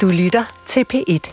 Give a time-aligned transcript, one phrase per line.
[0.00, 1.32] Du lytter til P1.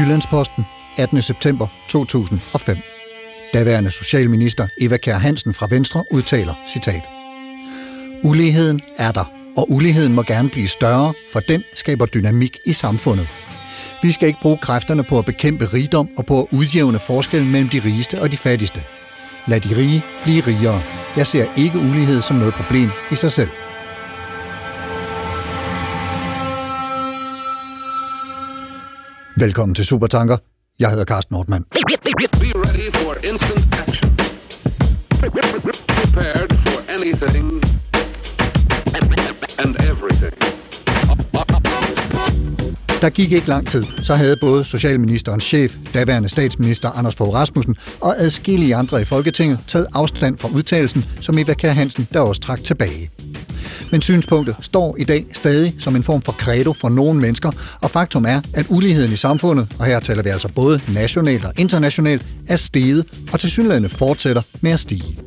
[0.00, 0.64] Jyllandsposten,
[0.98, 1.22] 18.
[1.22, 2.78] september 2005.
[3.54, 7.02] Daværende socialminister Eva Kjær Hansen fra Venstre udtaler, citat,
[8.24, 13.28] Uligheden er der, og uligheden må gerne blive større, for den skaber dynamik i samfundet.
[14.02, 17.68] Vi skal ikke bruge kræfterne på at bekæmpe rigdom og på at udjævne forskellen mellem
[17.68, 18.80] de rigeste og de fattigste.
[19.46, 21.01] Lad de rige blive rigere.
[21.16, 23.48] Jeg ser ikke ulighed som noget problem i sig selv.
[29.36, 30.36] Velkommen til Supertanker.
[30.78, 31.64] Jeg hedder Carsten Nordmann.
[36.02, 37.62] Prepared for anything
[39.58, 40.32] and everything.
[43.02, 47.76] Der gik ikke lang tid, så havde både Socialministerens chef, daværende statsminister Anders Fogh Rasmussen
[48.00, 52.40] og adskillige andre i Folketinget taget afstand fra udtalelsen, som Eva Kjær Hansen der også
[52.40, 53.10] trak tilbage.
[53.90, 57.50] Men synspunktet står i dag stadig som en form for credo for nogle mennesker,
[57.80, 61.52] og faktum er, at uligheden i samfundet, og her taler vi altså både nationalt og
[61.58, 65.18] internationalt, er steget og til fortsætter med at stige.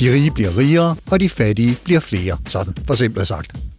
[0.00, 3.69] De rige bliver rigere, og de fattige bliver flere, sådan for simpelt sagt.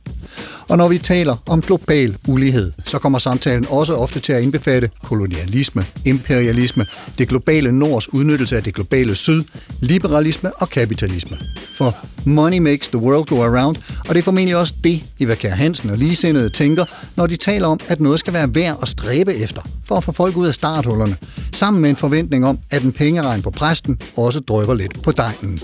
[0.70, 4.90] Og når vi taler om global ulighed, så kommer samtalen også ofte til at indbefatte
[5.04, 6.86] kolonialisme, imperialisme,
[7.18, 9.44] det globale nords udnyttelse af det globale syd,
[9.80, 11.38] liberalisme og kapitalisme.
[11.74, 13.76] For money makes the world go around,
[14.08, 16.86] og det er formentlig også det, Eva Kjær Hansen og ligesindede tænker,
[17.18, 20.12] når de taler om, at noget skal være værd at stræbe efter, for at få
[20.12, 21.18] folk ud af starthullerne,
[21.54, 25.60] sammen med en forventning om, at en pengeregn på præsten også drypper lidt på dejen.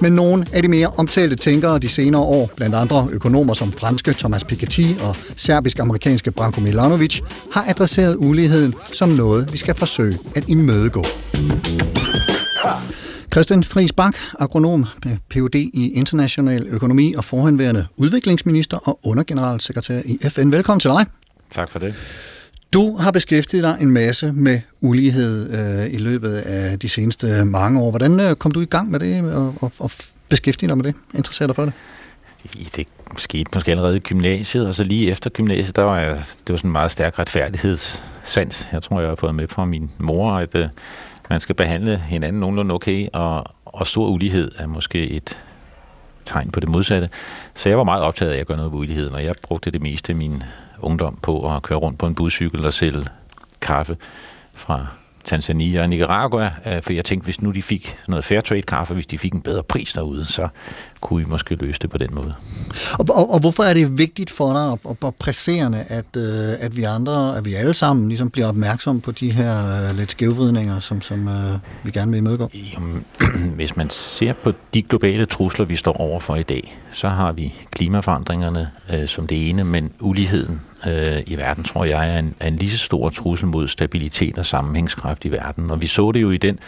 [0.00, 4.12] Men nogle af de mere omtalte tænkere de senere år, blandt andre økonomer som franske
[4.12, 7.20] Thomas Piketty og serbisk-amerikanske Branko Milanovic,
[7.52, 11.04] har adresseret uligheden som noget, vi skal forsøge at imødegå.
[13.32, 15.54] Christian Friis Bak, agronom med Ph.D.
[15.54, 20.52] i international økonomi og forhenværende udviklingsminister og undergeneralsekretær i FN.
[20.52, 21.06] Velkommen til dig.
[21.50, 21.94] Tak for det.
[22.74, 27.80] Du har beskæftiget dig en masse med ulighed øh, i løbet af de seneste mange
[27.80, 27.90] år.
[27.90, 29.90] Hvordan øh, kom du i gang med det og, og, og
[30.28, 30.94] beskæftige dig med det?
[31.14, 31.72] Interesserer dig for det?
[32.76, 32.86] Det
[33.16, 36.56] skete måske allerede i gymnasiet, og så lige efter gymnasiet, der var jeg, det var
[36.56, 38.68] sådan en meget stærk retfærdighedssans.
[38.72, 40.68] Jeg tror, jeg har fået med fra min mor, at øh,
[41.30, 45.40] man skal behandle hinanden nogenlunde okay, og, og stor ulighed er måske et
[46.24, 47.08] tegn på det modsatte.
[47.54, 49.82] Så jeg var meget optaget af at gøre noget ved uligheden, og jeg brugte det
[49.82, 50.42] meste af min
[50.84, 53.06] ungdom på at køre rundt på en buscykel og sælge
[53.60, 53.96] kaffe
[54.54, 54.86] fra
[55.24, 56.50] Tanzania og Nicaragua,
[56.82, 59.40] for jeg tænkte, hvis nu de fik noget fair trade kaffe, hvis de fik en
[59.40, 60.48] bedre pris derude, så
[61.00, 62.34] kunne vi måske løse det på den måde.
[62.92, 66.76] Og, og, og hvorfor er det vigtigt for dig og, og presserende, at, øh, at
[66.76, 70.80] vi andre, at vi alle sammen ligesom bliver opmærksomme på de her øh, lidt skævvridninger,
[70.80, 72.50] som, som øh, vi gerne vil imødegå?
[72.74, 73.04] Jamen,
[73.58, 77.54] hvis man ser på de globale trusler, vi står overfor i dag, så har vi
[77.70, 82.48] klimaforandringerne øh, som det ene, men uligheden øh, i verden, tror jeg, er en, er
[82.48, 85.70] en lige så stor trussel mod stabilitet og sammenhængskraft i verden.
[85.70, 86.58] Og vi så det jo i den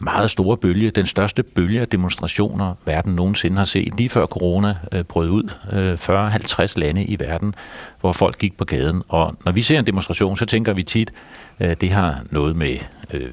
[0.00, 4.74] meget store bølge, den største bølge af demonstrationer, verden nogensinde har set, lige før corona
[4.92, 5.52] øh, brød ud.
[5.72, 7.54] Øh, 40-50 lande i verden,
[8.00, 9.02] hvor folk gik på gaden.
[9.08, 11.12] Og når vi ser en demonstration, så tænker vi tit,
[11.60, 12.76] øh, det har noget med
[13.14, 13.30] øh,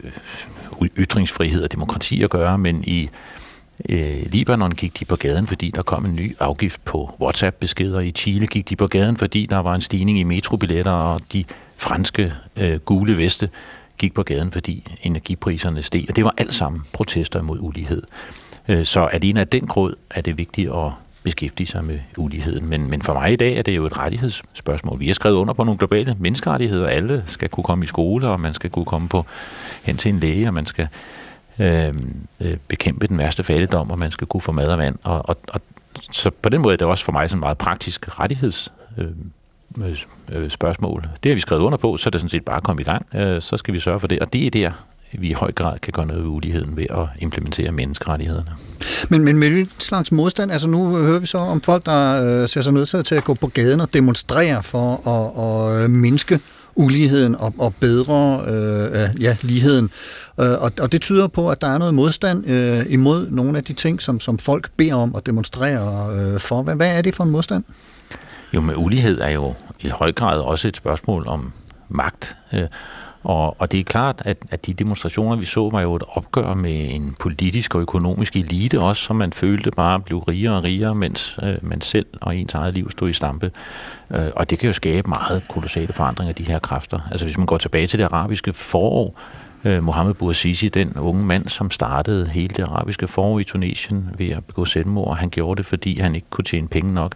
[0.97, 3.09] ytringsfrihed og demokrati at gøre, men i
[3.89, 7.99] øh, Libanon gik de på gaden, fordi der kom en ny afgift på WhatsApp-beskeder.
[7.99, 11.43] I Chile gik de på gaden, fordi der var en stigning i metrobilletter, og de
[11.77, 13.49] franske øh, gule veste
[13.97, 16.05] gik på gaden, fordi energipriserne steg.
[16.09, 18.03] Og det var alt sammen protester mod ulighed.
[18.67, 20.91] Øh, så alene af den grund er det vigtigt at
[21.23, 22.69] beskæftige sig med uligheden.
[22.69, 24.99] Men, men for mig i dag er det jo et rettighedsspørgsmål.
[24.99, 26.87] Vi har skrevet under på nogle globale menneskerettigheder.
[26.87, 29.25] Alle skal kunne komme i skole, og man skal kunne komme på
[29.83, 30.87] hen til en læge, og man skal
[31.59, 34.95] Øhm, øh, bekæmpe den værste fattigdom, og man skal kunne få mad og vand.
[35.03, 35.61] Og, og, og
[36.11, 39.31] så på den måde er det også for mig sådan meget praktisk rettigheds øhm,
[39.81, 39.97] øh,
[40.31, 41.07] øh, spørgsmål.
[41.23, 42.85] Det har vi skrevet under på, så er det sådan set bare at komme i
[42.85, 43.05] gang.
[43.15, 44.71] Øh, så skal vi sørge for det, og det er der,
[45.13, 48.51] vi i høj grad kan gøre noget ved uligheden ved at implementere menneskerettighederne.
[49.09, 50.51] Men, men med hvilken slags modstand?
[50.51, 53.33] Altså nu hører vi så om folk, der øh, ser sig nødt til at gå
[53.33, 56.39] på gaden og demonstrere for at, at mindske
[56.77, 59.89] uligheden og, og bedre øh, øh, ja, ligheden.
[60.39, 63.63] Øh, og, og det tyder på, at der er noget modstand øh, imod nogle af
[63.63, 66.61] de ting, som, som folk beder om at demonstrere øh, for.
[66.61, 67.63] Hvad, hvad er det for en modstand?
[68.53, 71.51] Jo, med ulighed er jo i høj grad også et spørgsmål om
[71.89, 72.35] magt.
[72.53, 72.63] Øh,
[73.23, 76.53] og, og det er klart, at, at de demonstrationer, vi så, var jo et opgør
[76.53, 80.95] med en politisk og økonomisk elite også, som man følte bare blev rigere og rigere,
[80.95, 83.51] mens øh, man selv og ens eget liv stod i stampe.
[84.11, 86.99] Øh, og det kan jo skabe meget kolossale forandringer af de her kræfter.
[87.11, 89.19] Altså hvis man går tilbage til det arabiske forår,
[89.65, 94.29] øh, Mohammed Bouazizi, den unge mand, som startede hele det arabiske forår i Tunesien ved
[94.29, 95.17] at begå selvmord.
[95.17, 97.15] Han gjorde det, fordi han ikke kunne tjene penge nok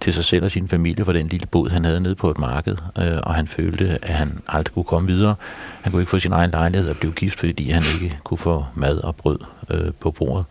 [0.00, 2.38] til sig selv og sin familie for den lille båd, han havde nede på et
[2.38, 5.34] marked, øh, og han følte, at han aldrig kunne komme videre.
[5.82, 8.64] Han kunne ikke få sin egen lejlighed og blive gift, fordi han ikke kunne få
[8.74, 9.38] mad og brød
[9.70, 10.44] øh, på bordet.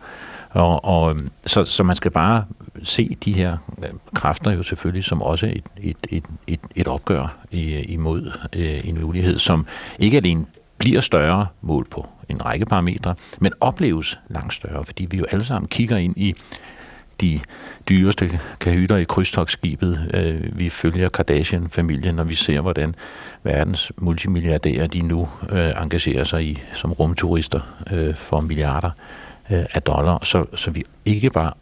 [0.50, 2.44] Og, og øhm, så, så man skal bare
[2.82, 7.36] se de her øh, kræfter jo selvfølgelig som også et, et, et, et, et opgør
[7.52, 9.66] øh, imod øh, en mulighed, som
[9.98, 10.46] ikke alene
[10.78, 15.44] bliver større mål på en række parametre, men opleves langt større, fordi vi jo alle
[15.44, 16.34] sammen kigger ind i
[17.20, 17.40] de
[17.88, 20.10] dyreste kahytter i krydstogsskibet.
[20.52, 22.94] Vi følger Kardashian-familien, og vi ser, hvordan
[23.42, 25.28] verdens multimilliardærer de nu
[25.82, 27.60] engagerer sig i som rumturister
[28.14, 28.90] for milliarder
[29.50, 30.24] øh, af dollar.
[30.24, 31.52] Så, så vi ikke bare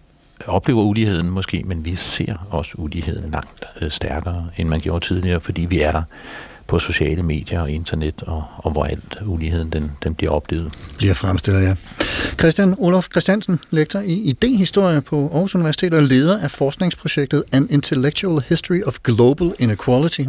[0.46, 5.40] oplever uligheden måske, men vi ser også uligheden langt øh, stærkere, end man gjorde tidligere,
[5.40, 6.02] fordi vi er der
[6.68, 10.72] på sociale medier og internet, og, og hvor alt uligheden den, den bliver oplevet.
[10.98, 11.74] Bliver fremstillet, ja.
[12.38, 18.42] Christian Olof Christiansen, lektor i idéhistorie på Aarhus Universitet og leder af forskningsprojektet An Intellectual
[18.48, 20.24] History of Global Inequality 1960-2020.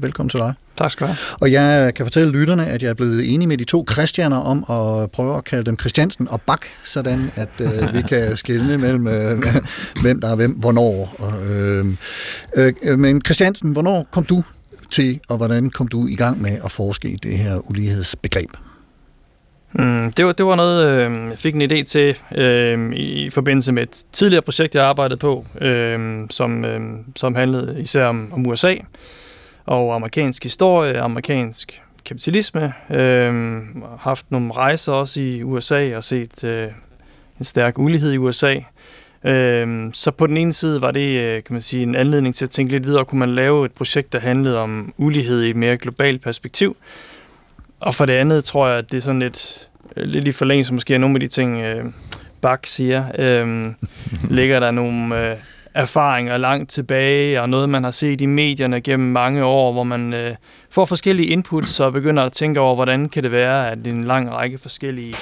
[0.00, 0.54] Velkommen til dig.
[0.76, 1.36] Tak skal du have.
[1.40, 4.58] Og jeg kan fortælle lytterne, at jeg er blevet enig med de to Christianer om
[4.58, 9.06] at prøve at kalde dem Christiansen og Bak, sådan at øh, vi kan skille mellem,
[9.06, 9.42] øh,
[10.02, 11.14] hvem der er hvem, hvornår.
[11.18, 11.86] Og, øh,
[12.82, 14.42] øh, men Christiansen, hvornår kom du
[14.94, 18.50] til, og hvordan kom du i gang med at forske i det her ulighedsbegreb?
[19.72, 23.72] Mm, det, var, det var noget, øh, jeg fik en idé til øh, i forbindelse
[23.72, 26.80] med et tidligere projekt, jeg arbejdede på, øh, som, øh,
[27.16, 28.74] som handlede især om, om USA
[29.66, 32.72] og amerikansk historie, amerikansk kapitalisme.
[32.90, 33.62] Øh,
[33.98, 36.68] haft nogle rejser også i USA og set øh,
[37.38, 38.54] en stærk ulighed i USA.
[39.24, 42.44] Øh, så på den ene side var det øh, kan man sige, en anledning til
[42.44, 45.56] at tænke lidt videre, kunne man lave et projekt, der handlede om ulighed i et
[45.56, 46.76] mere globalt perspektiv.
[47.80, 50.74] Og for det andet tror jeg, at det er sådan lidt, øh, lidt i forlængelse
[50.74, 51.84] måske af nogle af de ting, øh,
[52.40, 53.04] Bak siger.
[53.18, 53.66] Øh,
[54.36, 55.36] ligger der nogle øh,
[55.74, 60.12] erfaringer langt tilbage, og noget, man har set i medierne gennem mange år, hvor man
[60.12, 60.34] øh,
[60.70, 64.30] får forskellige inputs og begynder at tænke over, hvordan kan det være, at en lang
[64.30, 65.14] række forskellige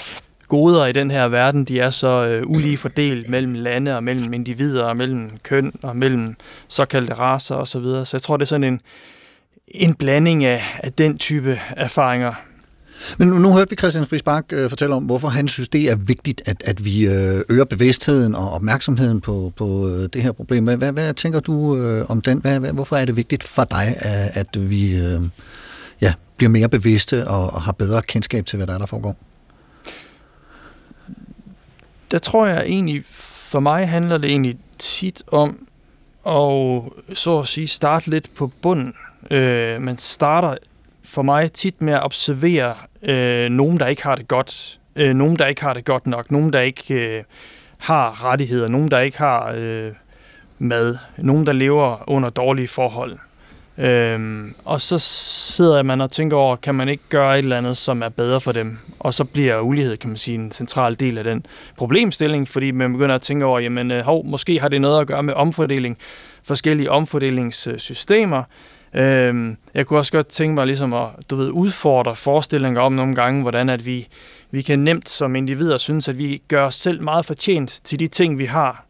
[0.52, 4.32] goder i den her verden, de er så øh, ulige fordelt mellem lande og mellem
[4.32, 6.36] individer og mellem køn og mellem
[6.68, 7.66] såkaldte raser osv.
[7.66, 8.04] Så, videre.
[8.04, 8.80] så jeg tror, det er sådan en,
[9.68, 12.32] en blanding af, af den type erfaringer.
[13.18, 15.90] Men nu, nu hørte vi Christian Friis Bak øh, fortælle om, hvorfor han synes, det
[15.90, 20.32] er vigtigt, at, at vi øh, øger bevidstheden og opmærksomheden på, på øh, det her
[20.32, 20.64] problem.
[20.64, 22.38] Hvad, hvad, hvad tænker du øh, om den?
[22.38, 25.20] Hvad, hvad, hvorfor er det vigtigt for dig, at, at vi øh,
[26.00, 29.16] ja, bliver mere bevidste og, og har bedre kendskab til, hvad der er, der foregår?
[32.12, 33.04] Der tror jeg egentlig,
[33.52, 35.66] for mig handler det egentlig tit om
[36.26, 36.82] at
[37.18, 38.94] så at sige starte lidt på bunden.
[39.30, 40.56] Øh, man starter
[41.04, 44.80] for mig tit med at observere øh, nogen, der ikke har det godt.
[44.96, 46.30] Øh, nogen, der ikke har det godt nok.
[46.30, 47.24] Nogen, der ikke øh,
[47.78, 48.68] har rettigheder.
[48.68, 49.92] Nogen, der ikke har øh,
[50.58, 50.98] mad.
[51.18, 53.18] Nogen, der lever under dårlige forhold.
[53.78, 57.76] Øhm, og så sidder man og tænker over, kan man ikke gøre et eller andet,
[57.76, 58.78] som er bedre for dem?
[58.98, 61.46] Og så bliver ulighed, kan man sige, en central del af den
[61.76, 65.06] problemstilling, fordi man begynder at tænke over, jamen, øh, hov, måske har det noget at
[65.06, 65.98] gøre med omfordeling,
[66.42, 68.42] forskellige omfordelingssystemer.
[68.94, 73.14] Øhm, jeg kunne også godt tænke mig ligesom at du ved, udfordre forestillinger om nogle
[73.14, 74.08] gange, hvordan at vi,
[74.50, 78.06] vi kan nemt som individer synes, at vi gør os selv meget fortjent til de
[78.06, 78.84] ting, vi har.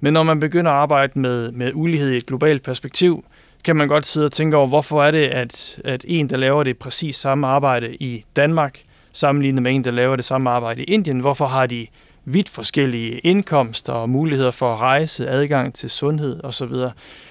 [0.00, 3.24] Men når man begynder at arbejde med, med ulighed i et globalt perspektiv,
[3.64, 6.62] kan man godt sidde og tænke over, hvorfor er det, at, at en, der laver
[6.62, 8.80] det præcis samme arbejde i Danmark,
[9.12, 11.86] sammenlignet med en, der laver det samme arbejde i Indien, hvorfor har de
[12.24, 16.72] vidt forskellige indkomster og muligheder for at rejse, adgang til sundhed osv.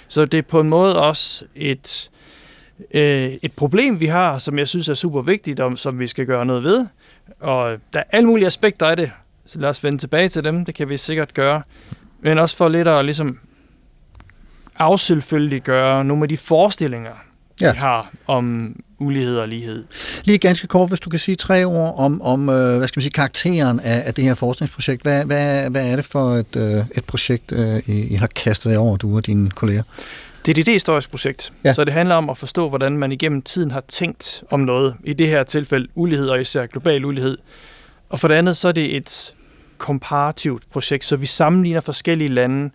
[0.07, 2.09] Så det er på en måde også et,
[2.93, 6.25] øh, et problem, vi har, som jeg synes er super vigtigt, og som vi skal
[6.25, 6.85] gøre noget ved.
[7.39, 9.11] Og der er alle mulige aspekter af det,
[9.45, 11.61] så lad os vende tilbage til dem, det kan vi sikkert gøre.
[12.21, 13.39] Men også for lidt at ligesom
[14.79, 17.11] afselvfølgeliggøre nogle af de forestillinger,
[17.61, 17.71] ja.
[17.71, 19.83] vi har om ulighed og lighed.
[20.23, 23.01] Lige ganske kort, hvis du kan sige tre ord om, om øh, hvad skal man
[23.01, 25.01] sige, karakteren af, af det her forskningsprojekt.
[25.01, 28.71] Hvad, hvad, hvad er det for et, øh, et projekt, øh, I, I har kastet
[28.71, 29.83] jer over, du og dine kolleger?
[30.45, 31.73] Det er et idéhistorisk projekt, ja.
[31.73, 34.95] så det handler om at forstå, hvordan man igennem tiden har tænkt om noget.
[35.03, 37.37] I det her tilfælde ulighed, og især global ulighed.
[38.09, 39.33] Og for det andet, så er det et
[39.77, 42.69] komparativt projekt, så vi sammenligner forskellige lande,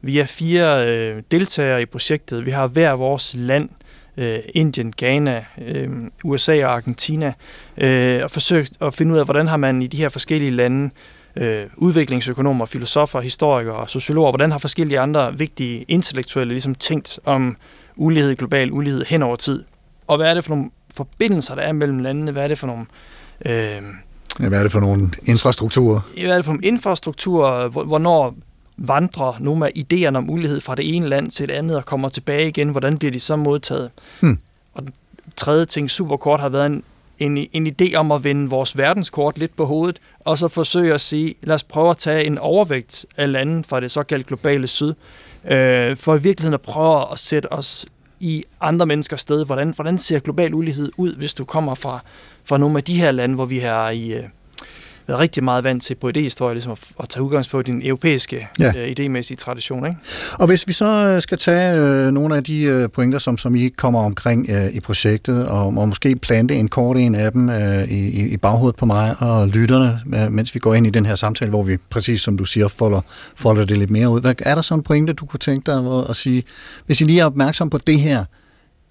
[0.00, 2.46] vi er fire øh, deltagere i projektet.
[2.46, 3.68] Vi har hver vores land,
[4.16, 5.88] øh, Indien, Ghana, øh,
[6.24, 7.32] USA og Argentina,
[7.78, 10.90] øh, og forsøgt at finde ud af, hvordan har man i de her forskellige lande
[11.40, 17.56] øh, udviklingsøkonomer, filosofer, historikere, sociologer, hvordan har forskellige andre vigtige intellektuelle ligesom tænkt om
[17.96, 19.64] ulighed, global ulighed hen over tid.
[20.06, 22.32] Og hvad er det for nogle forbindelser, der er mellem landene.
[22.32, 22.86] Hvad er det for nogle...
[23.46, 23.82] Øh,
[24.48, 26.00] hvad er det for nogle infrastrukturer?
[26.20, 27.68] hvad er det for nogle infrastrukturer?
[27.68, 28.34] Hvor- Hvornår
[28.76, 32.08] vandrer nogle af idéerne om ulighed fra det ene land til det andet og kommer
[32.08, 32.68] tilbage igen?
[32.68, 33.90] Hvordan bliver de så modtaget?
[34.20, 34.38] Hmm.
[34.74, 34.94] Og den
[35.36, 36.82] tredje ting, super kort, har været en,
[37.18, 41.00] en, en idé om at vende vores verdenskort lidt på hovedet, og så forsøge at
[41.00, 44.94] sige, lad os prøve at tage en overvægt af lande fra det såkaldte globale syd,
[45.48, 47.86] øh, for i virkeligheden at prøve at sætte os
[48.20, 49.44] i andre menneskers sted.
[49.44, 52.00] Hvordan, hvordan ser global ulighed ud, hvis du kommer fra,
[52.44, 54.24] fra nogle af de her lande, hvor vi har i, øh,
[55.06, 58.48] været rigtig meget vant til på idéhistorie, ligesom at, at tage udgangspunkt i den europæiske
[58.58, 58.72] Ja.
[58.76, 59.86] øh, idémæssige tradition.
[59.86, 59.98] Ikke?
[60.32, 63.54] Og hvis vi så øh, skal tage øh, nogle af de øh, pointer, som, som
[63.56, 67.48] I kommer omkring øh, i projektet, og, og måske plante en kort en af dem
[67.48, 71.06] øh, i, i- baghovedet på mig og lytterne, øh, mens vi går ind i den
[71.06, 73.00] her samtale, hvor vi præcis som du siger, folder,
[73.36, 74.20] folder det lidt mere ud.
[74.20, 76.42] Hvad, er der så en pointe, du kunne tænke dig at, at sige,
[76.86, 78.24] hvis I lige er opmærksom på det her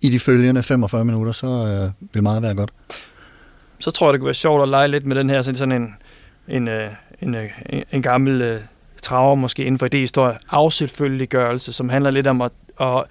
[0.01, 2.71] i de følgende 45 minutter, så øh, vil meget være godt.
[3.79, 5.87] så tror jeg, det kunne være sjovt at lege lidt med den her sådan en,
[6.47, 6.89] en, øh,
[7.21, 8.59] en, øh, en, en gammel øh,
[9.01, 13.03] traver, måske inden for idéhistorie, afselfølgeliggørelse, som handler lidt om at, at,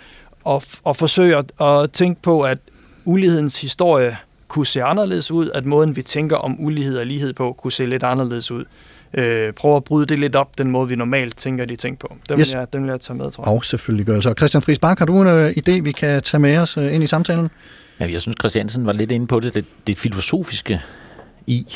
[0.49, 2.59] at, at forsøge at, at tænke på, at
[3.05, 4.17] ulighedens historie
[4.49, 7.87] kunne se anderledes ud, at måden, vi tænker om ulighed og lighed på, kunne se
[7.87, 8.65] lidt anderledes ud.
[9.15, 12.17] Øh, prøve at bryde det lidt op, den måde, vi normalt tænker de ting på.
[12.29, 12.53] Den, Yes.
[12.53, 13.53] vil, jeg, den vil jeg tage med, tror jeg.
[13.55, 14.35] Og selvfølgelig gør det så.
[14.39, 17.05] Christian Friis Bak, har du en øh, idé, vi kan tage med os øh, ind
[17.05, 17.49] i samtalen?
[18.01, 20.81] Ja, jeg synes, Christiansen var lidt inde på det, det, det filosofiske
[21.47, 21.67] i,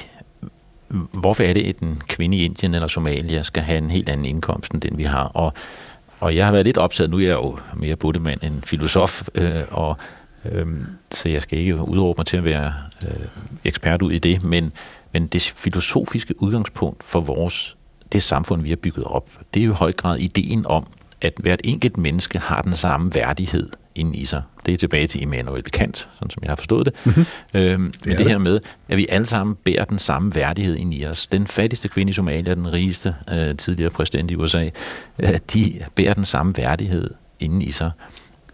[1.12, 4.26] hvorfor er det, at en kvinde i Indien eller Somalia skal have en helt anden
[4.26, 5.25] indkomst end den, vi har.
[5.25, 5.52] Og,
[6.21, 9.62] og jeg har været lidt optaget, nu er jeg jo mere buddemand end filosof, øh,
[9.71, 9.97] og,
[10.45, 10.66] øh,
[11.11, 13.26] så jeg skal ikke udråbe mig til at være øh,
[13.64, 14.73] ekspert ud i det, men,
[15.12, 17.76] men det filosofiske udgangspunkt for vores,
[18.12, 20.87] det samfund, vi har bygget op, det er jo i høj grad ideen om,
[21.21, 24.42] at hvert enkelt menneske har den samme værdighed inde i sig.
[24.69, 26.95] Det er tilbage til Immanuel Kant, sådan som jeg har forstået det.
[27.05, 27.25] Mm-hmm.
[27.55, 28.29] Øhm, det, det det.
[28.29, 31.27] her med, at vi alle sammen bærer den samme værdighed ind i os.
[31.27, 34.69] Den fattigste kvinde i Somalia, den rigeste øh, tidligere præsident i USA,
[35.19, 37.11] øh, de bærer den samme værdighed
[37.41, 37.91] inde i sig.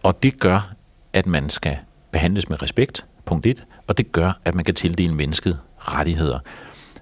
[0.02, 0.74] Og det gør,
[1.12, 1.76] at man skal
[2.10, 6.38] behandles med respekt, punkt 1, og det gør, at man kan tildele mennesket rettigheder.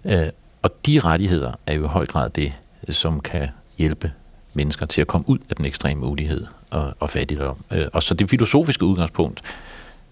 [0.05, 0.27] Øh,
[0.63, 2.53] og de rettigheder er jo i høj grad det,
[2.89, 4.13] som kan hjælpe
[4.55, 7.65] mennesker til at komme ud af den ekstreme ulighed og, og fattigdom.
[7.71, 9.43] Øh, og så det filosofiske udgangspunkt,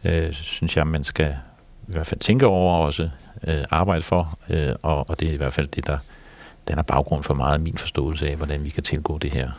[0.05, 1.37] øh, synes jeg, man skal
[1.89, 3.11] i hvert fald tænke over og også
[3.47, 5.99] øh, arbejde for, øh, og, og det er i hvert fald det, der
[6.69, 9.51] danner baggrund for meget af min forståelse af, hvordan vi kan tilgå det her.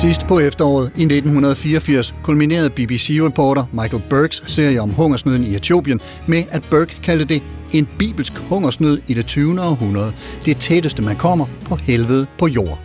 [0.00, 6.44] Sidst på efteråret i 1984 kulminerede BBC-reporter Michael Burks serie om hungersnøden i Etiopien med,
[6.50, 7.42] at Burke kaldte det
[7.72, 9.60] en bibelsk hungersnød i det 20.
[9.60, 10.12] århundrede.
[10.44, 12.78] Det tætteste man kommer på helvede på jord.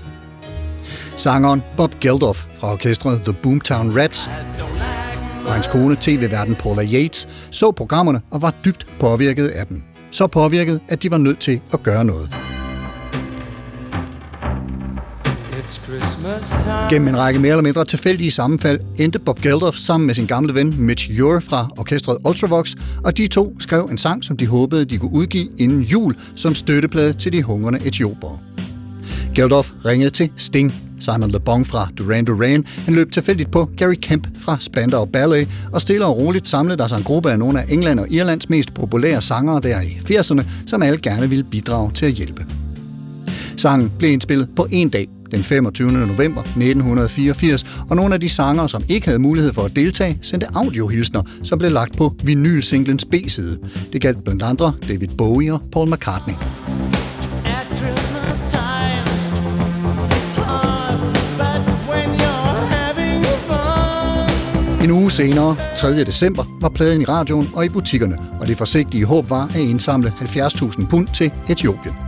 [1.16, 4.28] Sangeren Bob Geldof fra orkestret The Boomtown Rats
[5.46, 9.84] og hans kone tv-verden Paula Yates så programmerne og var dybt påvirket af dem.
[10.12, 12.55] Så påvirket, at de var nødt til at gøre noget.
[16.90, 20.56] Gennem en række mere eller mindre tilfældige sammenfald endte Bob Geldof sammen med sin gamle
[20.56, 24.86] ven Mitch Ure fra orkestret Ultravox, og de to skrev en sang, som de håbede,
[24.86, 28.42] de kunne udgive inden jul som støtteplade til de hungrende etioper.
[29.36, 30.74] Geldof ringede til Sting.
[31.00, 35.48] Simon Le Bon fra Duran Duran, han løb tilfældigt på Gary Kemp fra Spandau Ballet,
[35.74, 38.50] og stille og roligt samlede der sig en gruppe af nogle af England og Irlands
[38.50, 42.46] mest populære sangere der i 80'erne, som alle gerne ville bidrage til at hjælpe.
[43.58, 45.92] Sangen blev indspillet på en dag, den 25.
[45.92, 50.48] november 1984, og nogle af de sangere, som ikke havde mulighed for at deltage, sendte
[50.56, 53.60] audiohilsner, som blev lagt på vinylsinglens B-side.
[53.94, 56.34] Det galt blandt andre David Bowie og Paul McCartney.
[64.84, 66.04] En uge senere, 3.
[66.04, 70.14] december, var pladen i radioen og i butikkerne, og det forsigtige håb var at indsamle
[70.20, 72.05] 70.000 pund til Etiopien.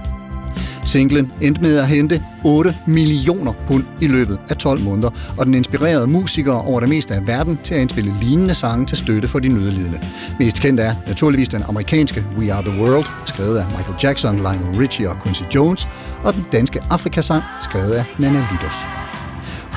[0.88, 5.54] Singlen endte med at hente 8 millioner pund i løbet af 12 måneder, og den
[5.54, 9.40] inspirerede musikere over det meste af verden til at indspille lignende sange til støtte for
[9.40, 10.00] de nødlidende.
[10.40, 14.80] Mest kendt er naturligvis den amerikanske We Are The World, skrevet af Michael Jackson, Lionel
[14.80, 15.88] Richie og Quincy Jones,
[16.24, 18.76] og den danske Afrikasang, skrevet af Nana Lydos.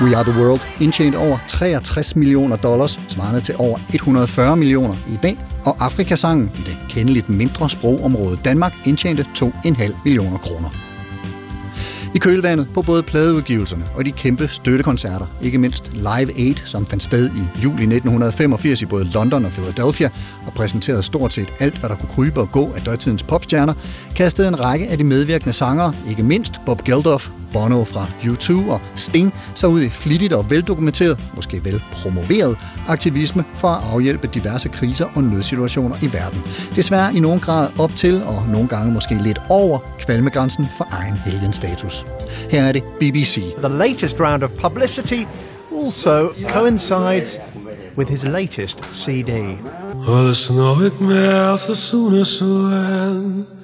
[0.01, 5.17] We Are The World indtjente over 63 millioner dollars, svarende til over 140 millioner i
[5.23, 10.90] dag, og Afrikasangen i det kendeligt mindre sprogområde Danmark indtjente 2,5 millioner kroner.
[12.15, 17.03] I kølvandet på både pladeudgivelserne og de kæmpe støttekoncerter, ikke mindst Live Aid, som fandt
[17.03, 20.09] sted i juli 1985 i både London og Philadelphia,
[20.45, 23.73] og præsenterede stort set alt, hvad der kunne krybe og gå af døjtidens popstjerner,
[24.15, 28.81] kastede en række af de medvirkende sangere, ikke mindst Bob Geldof, Bono fra U2 og
[28.95, 34.69] Sting, sig ud i flittigt og veldokumenteret, måske vel promoveret, aktivisme for at afhjælpe diverse
[34.69, 36.41] kriser og nødsituationer i verden.
[36.75, 41.15] Desværre i nogen grad op til, og nogle gange måske lidt over, kvalmegrænsen for egen
[41.25, 42.05] helgenstatus.
[42.49, 43.41] Her er det BBC.
[43.57, 45.23] The latest round of publicity
[45.83, 47.39] also coincides
[47.97, 49.57] with his latest CD.
[50.07, 53.60] Oh, the snow it melts the soonest when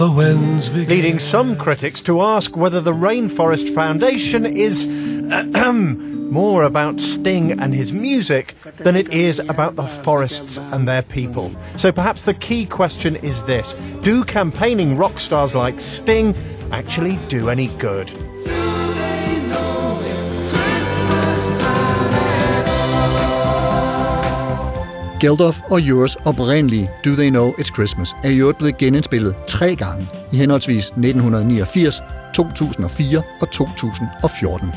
[0.00, 0.88] the winds begin.
[0.88, 4.86] Leading some critics to ask whether the Rainforest Foundation is
[6.32, 11.54] more about Sting and his music than it is about the forests and their people.
[11.76, 16.34] So perhaps the key question is this Do campaigning rock stars like Sting
[16.72, 18.10] actually do any good?
[25.20, 29.76] Geldof og Yours oprindelige Do They Know It's Christmas er i øvrigt blevet genindspillet tre
[29.76, 32.02] gange i henholdsvis 1989,
[32.34, 34.72] 2004 og 2014.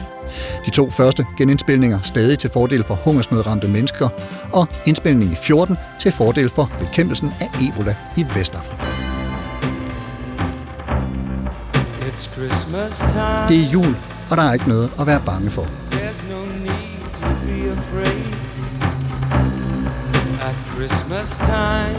[0.65, 4.09] De to første genindspilninger stadig til fordel for hungersnødramte mennesker,
[4.53, 8.85] og indspilningen i 14 til fordel for bekæmpelsen af Ebola i Vestafrika.
[12.01, 13.47] It's Christmas time.
[13.47, 13.95] Det er jul,
[14.29, 15.82] og der er ikke noget at være bange for.
[20.43, 21.95] At Christmas time,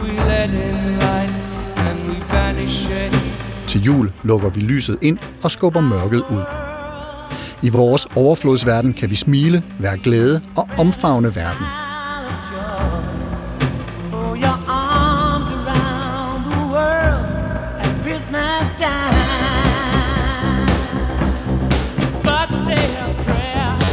[0.00, 1.30] we let in light
[1.76, 3.20] and we banish shade.
[3.66, 6.42] Til jul lukker vi lyset ind og skubber mørket ud.
[7.62, 11.66] I vores overflodsverden kan vi smile, være glade og omfavne verden.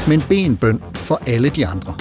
[0.08, 1.94] Men bed en bøn for alle de andre.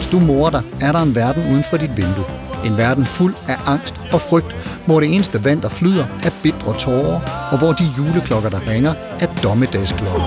[0.00, 2.24] Mens du morer dig, er der en verden uden for dit vindue.
[2.64, 6.78] En verden fuld af angst og frygt, hvor det eneste vand, der flyder, er bitre
[6.78, 7.20] tårer,
[7.52, 10.26] og hvor de juleklokker, der ringer, er dommedagsklokker.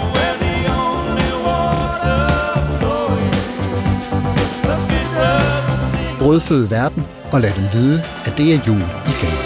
[6.20, 9.43] Brødfød verden, og lad dem vide, at det er jul igen.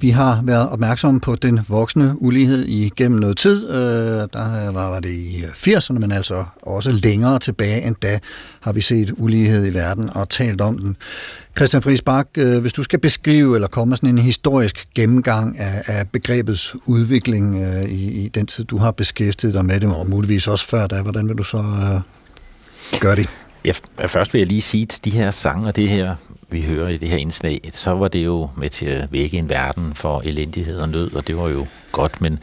[0.00, 3.70] Vi har været opmærksomme på den voksne ulighed igennem noget tid.
[3.70, 3.76] Øh,
[4.32, 8.18] der var, var det i 80'erne, men altså også længere tilbage end da
[8.60, 10.96] har vi set ulighed i verden og talt om den.
[11.56, 15.58] Christian Friis Bak, øh, hvis du skal beskrive eller komme med sådan en historisk gennemgang
[15.58, 19.96] af, af begrebets udvikling øh, i, i den tid, du har beskæftiget dig med det,
[19.96, 22.00] og muligvis også før da, hvordan vil du så øh,
[23.00, 23.28] gøre det?
[23.66, 23.72] Ja,
[24.06, 26.16] først vil jeg lige sige, at de her sange og det her,
[26.48, 29.48] vi hører i det her indslag, så var det jo med til at vække en
[29.48, 32.38] verden for elendighed og nød, og det var jo godt, men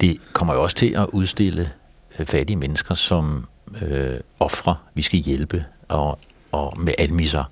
[0.00, 1.70] det kommer jo også til at udstille
[2.18, 3.46] øh, fattige mennesker som
[3.82, 6.18] øh, ofre, vi skal hjælpe, og,
[6.52, 7.44] og med almisser.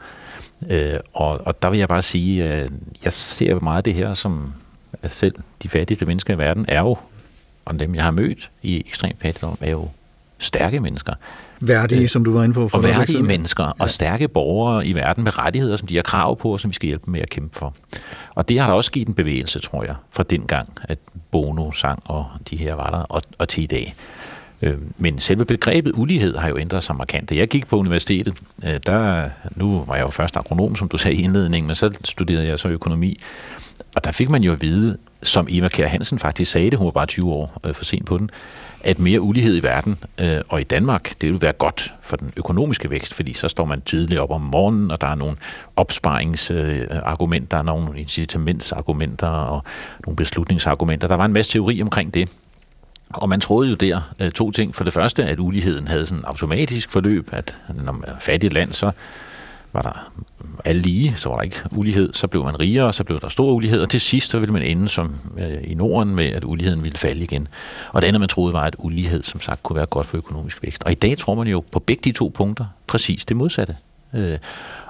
[0.68, 2.70] Øh, og, og der vil jeg bare sige, at
[3.04, 4.54] jeg ser meget det her som
[5.02, 6.96] at selv de fattigste mennesker i verden er jo,
[7.64, 9.88] og dem jeg har mødt i ekstrem fattigdom, er jo
[10.38, 11.14] stærke mennesker.
[11.60, 13.86] Værdige, øh, som du var inde på for Og værdige mennesker og Ja.
[13.86, 16.86] stærke borgere i verden med rettigheder, som de har krav på, og som vi skal
[16.86, 17.74] hjælpe med at kæmpe for.
[18.34, 20.98] Og det har der også givet en bevægelse, tror jeg, fra den gang, at
[21.30, 23.94] Bono sang, og de her var der, og, og til i dag.
[24.62, 27.30] Øh, Men selve begrebet ulighed har jo ændret sig markant.
[27.30, 30.98] Da jeg gik på universitetet, øh, der, nu var jeg jo først agronom, som du
[30.98, 33.20] sagde i indledningen, men så studerede jeg så økonomi,
[33.94, 36.84] og der fik man jo at vide, som Eva Kjær Hansen faktisk sagde det, hun
[36.84, 38.30] var bare 20 år øh, for sent på den,
[38.80, 42.32] at mere ulighed i verden øh, og i Danmark, det vil være godt for den
[42.36, 45.36] økonomiske vækst, fordi så står man tidligt op om morgenen, og der er nogle
[45.76, 49.64] opsparingsargumenter, der er nogle incitamentsargumenter og
[50.06, 51.08] nogle beslutningsargumenter.
[51.08, 52.28] Der var en masse teori omkring det.
[53.10, 54.74] Og man troede jo der øh, to ting.
[54.74, 58.22] For det første, at uligheden havde sådan en automatisk forløb, at når man er et
[58.22, 58.90] fattigt land, så
[59.72, 60.12] var der
[60.64, 63.52] alle lige, så var der ikke ulighed, så blev man rigere, så blev der stor
[63.52, 66.85] ulighed, og til sidst så ville man ende som øh, i Norden med, at uligheden
[66.85, 67.48] ville falde igen.
[67.92, 70.62] Og det andet, man troede, var, at ulighed som sagt kunne være godt for økonomisk
[70.62, 70.85] vækst.
[70.85, 73.76] Og i dag tror man jo på begge de to punkter præcis det modsatte.
[74.14, 74.38] Øh,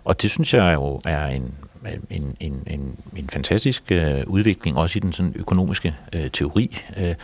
[0.05, 1.55] og det synes jeg jo er en,
[2.11, 7.15] en, en, en, en fantastisk øh, udvikling, også i den sådan økonomiske øh, teori, øh,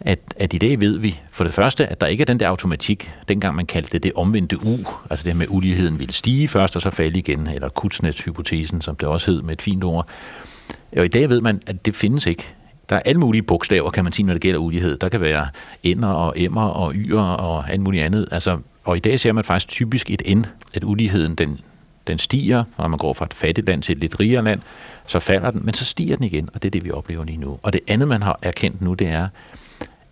[0.00, 2.48] at, at i dag ved vi for det første, at der ikke er den der
[2.48, 4.76] automatik, dengang man kaldte det det omvendte U,
[5.10, 8.96] altså det her med uligheden ville stige først og så falde igen, eller Kutsnets-hypotesen, som
[8.96, 10.08] det også hed med et fint ord.
[10.96, 12.54] Og i dag ved man, at det findes ikke.
[12.88, 14.96] Der er alle mulige bogstaver, kan man sige, når det gælder ulighed.
[14.96, 15.48] Der kan være
[15.82, 18.28] ender og emmer og y'er og alt muligt andet.
[18.30, 21.60] Altså, og i dag ser man faktisk typisk et N, at uligheden den,
[22.06, 24.60] den stiger, når man går fra et fattigt land til et lidt rigere land,
[25.06, 27.38] så falder den, men så stiger den igen, og det er det, vi oplever lige
[27.38, 27.58] nu.
[27.62, 29.28] Og det andet, man har erkendt nu, det er,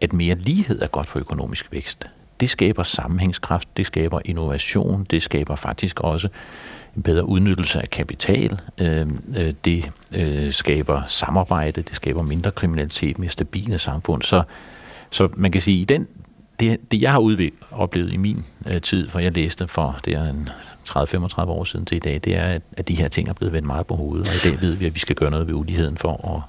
[0.01, 2.07] at mere lighed er godt for økonomisk vækst.
[2.41, 6.29] Det skaber sammenhængskraft, det skaber innovation, det skaber faktisk også
[6.97, 13.19] en bedre udnyttelse af kapital, øh, øh, det øh, skaber samarbejde, det skaber mindre kriminalitet,
[13.19, 14.23] mere stabile samfund.
[14.23, 14.43] Så,
[15.11, 16.09] så man kan sige, i den,
[16.61, 20.15] det, det jeg har udviklet, oplevet i min øh, tid, for jeg læste for det
[20.15, 20.49] er en
[20.97, 23.67] 30-35 år siden til i dag, det er, at, de her ting er blevet vendt
[23.67, 25.99] meget på hovedet, og i dag ved vi, at vi skal gøre noget ved uligheden
[25.99, 26.43] for at,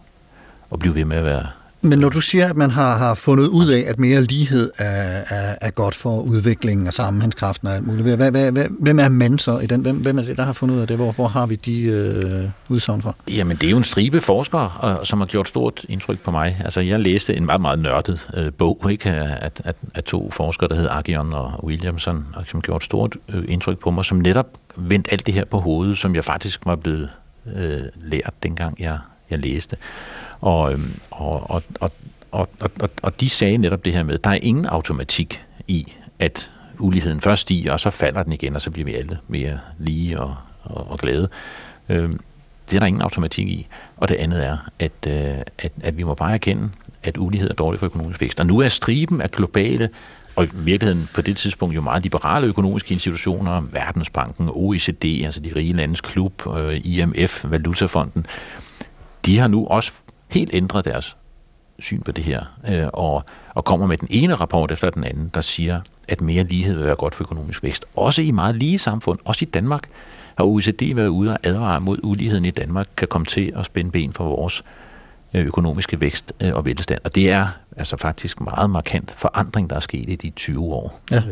[0.74, 1.48] at blive ved med at være
[1.82, 5.24] men når du siger, at man har, har fundet ud af, at mere lighed er,
[5.30, 9.10] er, er godt for udviklingen og sammenhængskraften og alt muligt, hvad, hvad, hvad, hvem er
[9.10, 9.82] man så i den?
[9.82, 10.98] Hvem, hvem er det, der har fundet ud af det?
[10.98, 13.14] Hvor, hvor har vi de øh, udsagn fra?
[13.28, 16.62] Jamen, det er jo en stribe forskere, øh, som har gjort stort indtryk på mig.
[16.64, 20.70] Altså, jeg læste en meget, meget nørdet øh, bog ikke, af, af, af to forskere,
[20.70, 24.48] der hedder Agion og Williamson, og som gjort stort øh, indtryk på mig, som netop
[24.76, 27.10] vendt alt det her på hovedet, som jeg faktisk var blevet
[27.56, 28.98] øh, lært, dengang jeg,
[29.30, 29.78] jeg læste.
[30.44, 31.92] Øhm, og, og, og,
[32.32, 35.94] og, og, og, og de sagde netop det her med, der er ingen automatik i,
[36.20, 39.60] at uligheden først stiger, og så falder den igen, og så bliver vi alle mere
[39.80, 41.30] lige og, og, og glade.
[41.90, 42.20] Øhm,
[42.70, 43.68] det er der ingen automatik i.
[43.98, 46.70] Og det andet er, at, øh, at, at vi må bare erkende,
[47.04, 48.40] at ulighed er dårlig for økonomisk vækst.
[48.40, 49.90] Og nu er striben af globale
[50.36, 55.52] og i virkeligheden på det tidspunkt jo meget liberale økonomiske institutioner, Verdensbanken, OECD, altså de
[55.56, 58.26] rige landes klub, øh, IMF, Valutafonden,
[59.26, 59.92] de har nu også
[60.32, 61.18] helt ændret deres
[61.80, 65.32] syn på det her, øh, og, og kommer med den ene rapport efter den anden,
[65.34, 67.86] der siger, at mere lighed vil være godt for økonomisk vækst.
[67.96, 69.90] Også i meget lige samfund, også i Danmark,
[70.38, 73.92] har OECD været ude og advare mod uligheden i Danmark, kan komme til at spænde
[73.92, 74.64] ben for vores
[75.34, 77.00] øh, økonomiske vækst øh, og velstand.
[77.04, 81.00] Og det er altså faktisk meget markant forandring, der er sket i de 20 år.
[81.12, 81.24] Ja.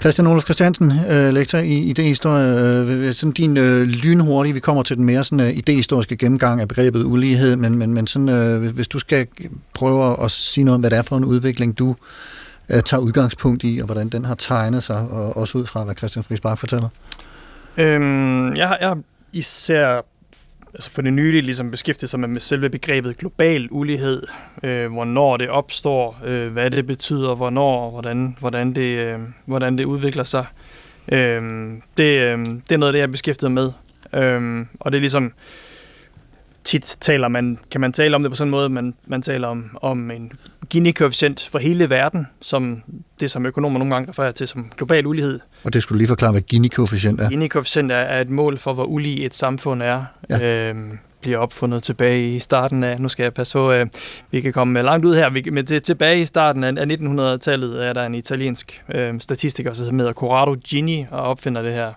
[0.00, 2.80] Christian Olof Christiansen, øh, lektor i idehistorie.
[2.80, 6.68] Øh, sådan din øh, lynhurtige, vi kommer til den mere sådan, øh, idehistoriske gennemgang af
[6.68, 9.26] begrebet ulighed, men, men, men sådan, øh, hvis du skal
[9.74, 11.94] prøve at sige noget om, hvad det er for en udvikling, du
[12.70, 15.94] øh, tager udgangspunkt i, og hvordan den har tegnet sig, og også ud fra, hvad
[15.94, 16.88] Christian Friis Bach fortæller.
[17.76, 18.98] Øhm, jeg, har, jeg har
[19.32, 20.11] især
[20.74, 24.22] altså for det nylige ligesom beskæftiget sig med selve begrebet global ulighed,
[24.62, 29.84] øh, hvornår det opstår, øh, hvad det betyder, hvornår, hvordan, hvordan, det, øh, hvordan det
[29.84, 30.46] udvikler sig.
[31.12, 31.42] Øh,
[31.98, 33.72] det, øh, det er noget af det, jeg er beskæftiget med.
[34.14, 35.32] Øh, og det er ligesom,
[36.64, 39.48] tit taler man, kan man tale om det på sådan en måde, man, man taler
[39.48, 40.32] om, om en
[40.74, 42.82] Gini-koefficient for hele verden, som
[43.20, 45.40] det, som økonomer nogle gange refererer til som global ulighed.
[45.64, 47.28] Og det skulle du lige forklare, hvad Gini-koefficient er.
[47.28, 50.04] Gini-koefficient er, er et mål for, hvor ulige et samfund er.
[50.30, 50.68] Ja.
[50.68, 53.86] Øhm, bliver opfundet tilbage i starten af, nu skal jeg passe på, øh,
[54.30, 57.86] vi kan komme langt ud her, vi, men til, tilbage i starten af, af 1900-tallet
[57.86, 61.92] er der en italiensk øh, statistiker, som hedder Corrado Gini, og opfinder det her.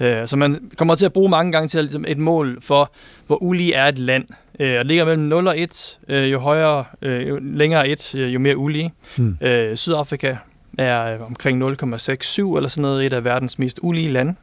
[0.00, 2.92] Øh, så man kommer til at bruge mange gange til ligesom et mål for,
[3.26, 4.24] hvor ulige er et land.
[4.60, 8.14] Øh, og det ligger mellem 0 og 1, øh, jo højere, øh, jo længere 1,
[8.14, 8.92] øh, jo mere ulige.
[9.16, 9.36] Hmm.
[9.40, 10.36] Øh, Sydafrika
[10.78, 14.34] er omkring 0,67 eller sådan noget, et af verdens mest ulige lande.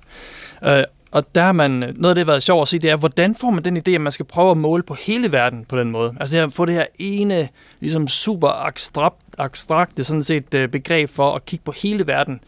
[0.68, 0.84] Øh,
[1.16, 3.50] og der har man, noget af det, været sjovt at se, det er, hvordan får
[3.50, 6.16] man den idé, at man skal prøve at måle på hele verden på den måde?
[6.20, 7.50] Altså at få det her ene,
[7.80, 12.42] ligesom super abstrakt, abstrakte sådan set øh, begreb for at kigge på hele verden.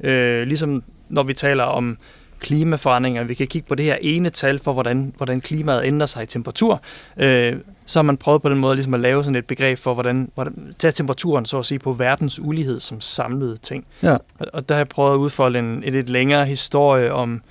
[0.00, 1.98] Øh, ligesom når vi taler om
[2.40, 6.22] klimaforandringer, vi kan kigge på det her ene tal for, hvordan, hvordan klimaet ændrer sig
[6.22, 6.82] i temperatur.
[7.16, 7.54] Øh,
[7.86, 10.30] så har man prøvet på den måde ligesom at lave sådan et begreb for, hvordan,
[10.34, 13.86] hvordan tage temperaturen, så at sige, på verdens ulighed som samlede ting.
[14.02, 14.16] Ja.
[14.38, 17.42] Og, og der har jeg prøvet at udfolde en, en lidt længere historie om,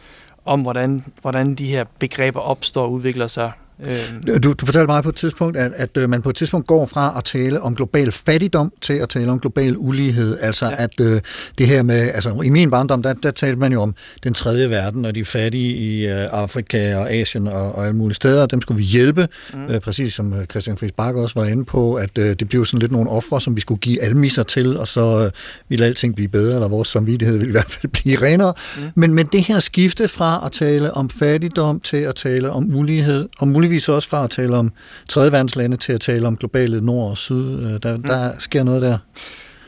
[0.46, 3.52] om hvordan, hvordan de her begreber opstår og udvikler sig.
[3.86, 4.44] Øh.
[4.44, 6.86] Du, du fortalte mig på et tidspunkt, at, at øh, man på et tidspunkt går
[6.86, 10.38] fra at tale om global fattigdom til at tale om global ulighed.
[10.42, 10.84] Altså ja.
[10.84, 11.22] at øh,
[11.58, 14.70] det her med, altså i min barndom, der, der talte man jo om den tredje
[14.70, 18.46] verden og de fattige i øh, Afrika og Asien og, og alle mulige steder.
[18.46, 19.66] Dem skulle vi hjælpe, mm.
[19.66, 22.66] øh, præcis som øh, Christian Friis Bakke også var inde på, at øh, det blev
[22.66, 25.32] sådan lidt nogle ofre, som vi skulle give almisser til, og så øh,
[25.70, 28.54] ville alting blive bedre, eller vores samvittighed ville i hvert fald blive renere.
[28.78, 28.84] Mm.
[28.96, 33.30] Men, men det her skifte fra at tale om fattigdom til at tale om ulighed,
[33.40, 34.72] og muligvis muligvis også fra at tale om
[35.08, 37.66] tredjeverdens til at tale om globale nord og syd.
[37.66, 38.04] Øh, der, mm.
[38.04, 38.98] der sker noget der.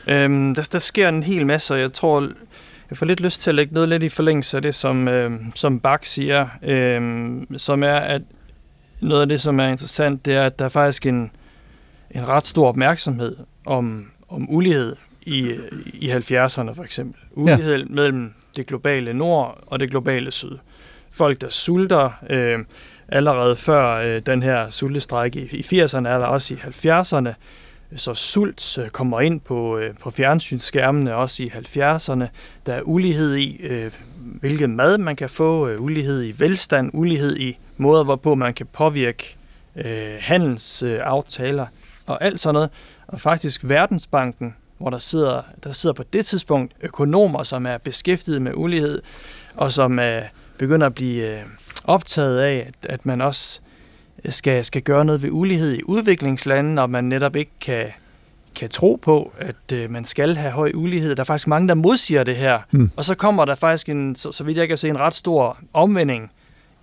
[0.06, 2.20] Øhm, der, der sker en hel masse, og jeg tror,
[2.90, 5.30] jeg får lidt lyst til at lægge noget lidt i forlængelse af det, som, øh,
[5.54, 7.00] som Bach siger, øh,
[7.56, 8.22] som er, at
[9.00, 11.30] noget af det, som er interessant, det er, at der er faktisk en,
[12.10, 15.54] en ret stor opmærksomhed om, om ulighed i,
[15.94, 17.20] i 70'erne for eksempel.
[17.32, 17.84] Ulighed ja.
[17.88, 20.58] mellem det globale nord og det globale syd.
[21.10, 22.58] Folk, der sulter, øh,
[23.08, 27.34] allerede før øh, den her sultestræk i, i 80'erne, eller også i 70'erne,
[27.96, 32.24] så sult øh, kommer ind på, øh, på fjernsynsskærmene også i 70'erne.
[32.66, 37.36] Der er ulighed i, øh, hvilket mad man kan få, øh, ulighed i velstand, ulighed
[37.36, 39.36] i måder, hvorpå man kan påvirke
[39.76, 41.68] øh, handelsaftaler øh,
[42.06, 42.70] og alt sådan noget.
[43.06, 48.42] Og faktisk Verdensbanken, hvor der sidder, der sidder på det tidspunkt økonomer, som er beskæftiget
[48.42, 49.02] med ulighed,
[49.54, 50.22] og som øh,
[50.58, 51.46] begynder at blive øh,
[51.86, 53.60] optaget af, at, at man også
[54.28, 57.86] skal, skal gøre noget ved ulighed i udviklingslandene, og man netop ikke kan,
[58.56, 61.16] kan tro på, at øh, man skal have høj ulighed.
[61.16, 62.58] Der er faktisk mange, der modsiger det her.
[62.70, 62.90] Mm.
[62.96, 65.58] Og så kommer der faktisk, en, så, så vidt jeg kan se, en ret stor
[65.72, 66.30] omvending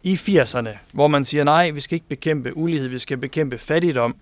[0.04, 4.16] i 80'erne, hvor man siger, nej, vi skal ikke bekæmpe ulighed, vi skal bekæmpe fattigdom.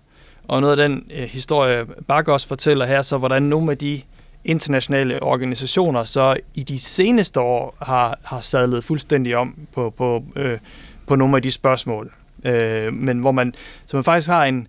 [0.48, 4.02] Og noget af den øh, historie, Bak også fortæller her, så hvordan nogle af de
[4.44, 10.58] internationale organisationer så i de seneste år har, har sadlet fuldstændig om på, på, øh,
[11.06, 12.12] på nogle af de spørgsmål.
[12.44, 13.54] Øh, men hvor man,
[13.86, 14.68] så man faktisk har en,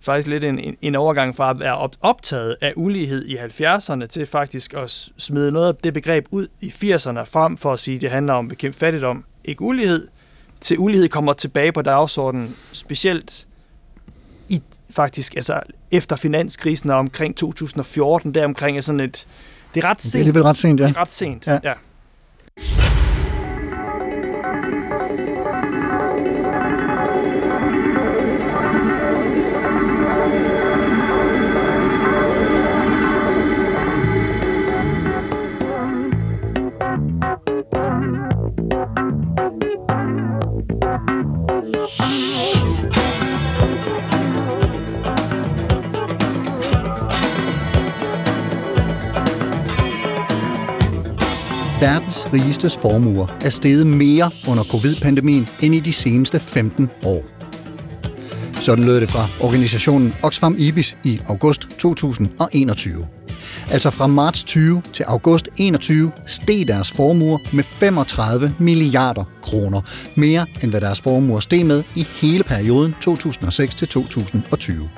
[0.00, 4.74] faktisk lidt en, en overgang fra at være optaget af ulighed i 70'erne til faktisk
[4.74, 8.10] at smide noget af det begreb ud i 80'erne frem for at sige, at det
[8.10, 10.08] handler om at bekæmpe fattigdom, ikke ulighed,
[10.60, 13.46] til ulighed kommer tilbage på dagsordenen, specielt
[14.48, 19.26] i faktisk altså efter finanskrisen og omkring 2014, der omkring er sådan et
[19.74, 20.26] det er ret sent.
[20.26, 20.86] Det er ret sent, ja.
[20.86, 21.58] Det er ret sent, ja.
[21.64, 21.72] ja.
[52.08, 57.24] Verdens rigestes formuer er steget mere under covid-pandemien end i de seneste 15 år.
[58.60, 63.06] Sådan lød det fra organisationen Oxfam IBIS i august 2021.
[63.70, 69.80] Altså fra marts 20 til august 21 steg deres formuer med 35 milliarder kroner.
[70.14, 74.90] Mere end hvad deres formuer steg med i hele perioden 2006 til 2020.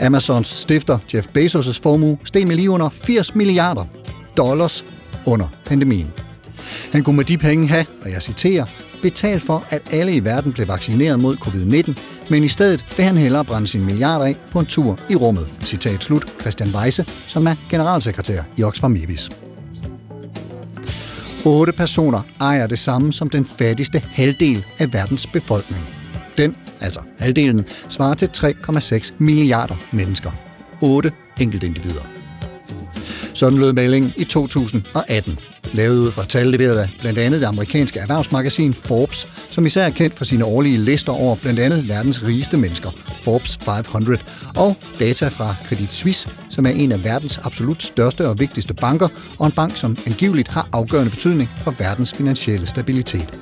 [0.00, 3.84] Amazons stifter Jeff Bezos' formue steg med lige under 80 milliarder
[4.36, 4.84] dollars
[5.26, 6.12] under pandemien.
[6.92, 8.64] Han kunne med de penge have, og jeg citerer,
[9.02, 13.16] betalt for, at alle i verden blev vaccineret mod covid-19, men i stedet vil han
[13.16, 15.48] hellere brænde sine milliarder af på en tur i rummet.
[15.62, 16.24] Citat slut.
[16.40, 19.30] Christian Weisse, som er generalsekretær i Oxfam Ibis.
[21.44, 25.82] Otte personer ejer det samme som den fattigste halvdel af verdens befolkning.
[26.38, 30.30] Den, altså halvdelen, svarer til 3,6 milliarder mennesker.
[30.82, 32.15] Otte enkeltindivider.
[33.36, 35.38] Sådan lød meldingen i 2018,
[35.72, 39.90] lavet ud fra tal leveret af blandt andet det amerikanske erhvervsmagasin Forbes, som især er
[39.90, 42.90] kendt for sine årlige lister over blandt andet verdens rigeste mennesker,
[43.24, 44.22] Forbes 500,
[44.54, 49.08] og data fra Credit Suisse, som er en af verdens absolut største og vigtigste banker,
[49.38, 53.34] og en bank, som angiveligt har afgørende betydning for verdens finansielle stabilitet.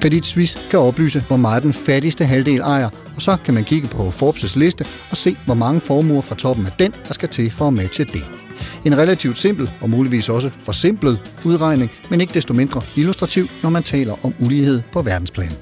[0.00, 3.88] Credit Suisse kan oplyse, hvor meget den fattigste halvdel ejer, og så kan man kigge
[3.88, 7.50] på Forbes' liste og se, hvor mange formuer fra toppen af den, der skal til
[7.50, 8.41] for at matche det.
[8.84, 13.82] En relativt simpel og muligvis også forsimplet udregning, men ikke desto mindre illustrativ, når man
[13.82, 15.52] taler om ulighed på verdensplan.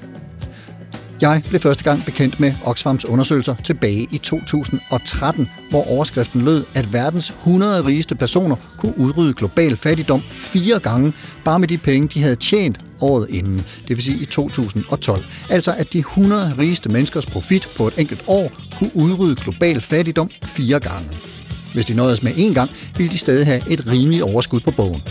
[1.21, 6.93] Jeg blev første gang bekendt med Oxfams undersøgelser tilbage i 2013, hvor overskriften lød, at
[6.93, 11.13] verdens 100 rigeste personer kunne udrydde global fattigdom fire gange,
[11.45, 15.25] bare med de penge, de havde tjent året inden, det vil sige i 2012.
[15.49, 20.29] Altså at de 100 rigeste menneskers profit på et enkelt år kunne udrydde global fattigdom
[20.45, 21.17] fire gange.
[21.73, 25.03] Hvis de nåedes med én gang, ville de stadig have et rimeligt overskud på bogen.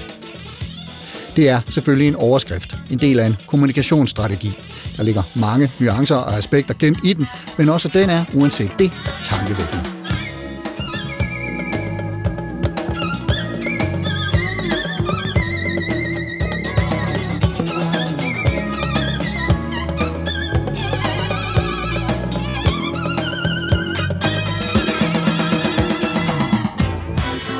[1.36, 4.52] Det er selvfølgelig en overskrift, en del af en kommunikationsstrategi.
[4.96, 7.26] Der ligger mange nuancer og aspekter gemt i den,
[7.58, 8.92] men også den er, uanset det,
[9.24, 9.99] tankevækkende.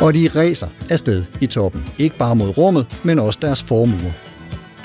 [0.01, 1.85] Og de ræser afsted i toppen.
[1.99, 4.13] Ikke bare mod rummet, men også deres formuer.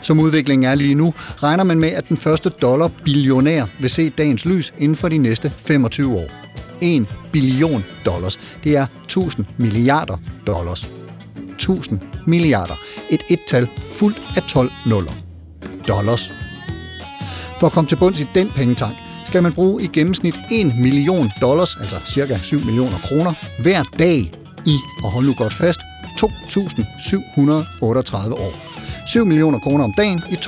[0.04, 4.10] Som udviklingen er lige nu, regner man med, at den første dollar billionær vil se
[4.10, 6.30] dagens lys inden for de næste 25 år.
[6.82, 8.40] 1 billion dollars.
[8.64, 10.90] Det er 1000 milliarder dollars.
[11.54, 12.76] 1000 milliarder.
[13.10, 15.12] Et et-tal fuldt af 12 nuller.
[15.88, 16.32] Dollars.
[17.60, 21.32] For at komme til bunds i den pengetank, skal man bruge i gennemsnit 1 million
[21.42, 24.32] dollars, altså cirka 7 millioner kroner, hver dag
[24.66, 25.80] i, og hold nu godt fast,
[26.22, 28.54] 2.738 år.
[29.08, 30.42] 7 millioner kroner om dagen i 2.738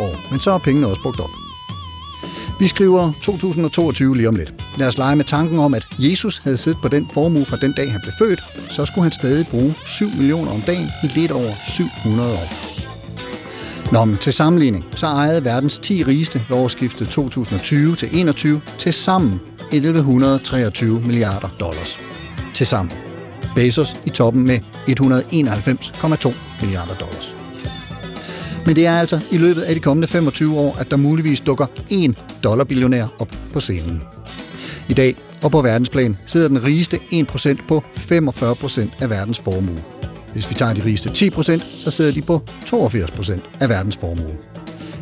[0.00, 1.30] år, men så er pengene også brugt op.
[2.60, 4.54] Vi skriver 2022 lige om lidt.
[4.76, 7.72] Lad os lege med tanken om, at Jesus havde siddet på den formue fra den
[7.72, 11.32] dag, han blev født, så skulle han stadig bruge 7 millioner om dagen i lidt
[11.32, 12.48] over 700 år.
[13.92, 18.92] Nå, men til sammenligning, så ejede verdens 10 rigeste ved årsskiftet 2020 til 21 til
[18.92, 19.40] sammen
[19.72, 22.00] 1123 milliarder dollars.
[22.60, 22.94] Til sammen.
[23.54, 27.36] Bezos i toppen med 191,2 milliarder dollars.
[28.66, 31.66] Men det er altså i løbet af de kommende 25 år, at der muligvis dukker
[31.92, 32.12] én
[32.44, 34.02] dollarbillionær op på scenen.
[34.88, 39.82] I dag og på verdensplan sidder den rigeste 1% på 45% af verdens formue.
[40.32, 44.36] Hvis vi tager de rigeste 10%, så sidder de på 82% af verdens formue.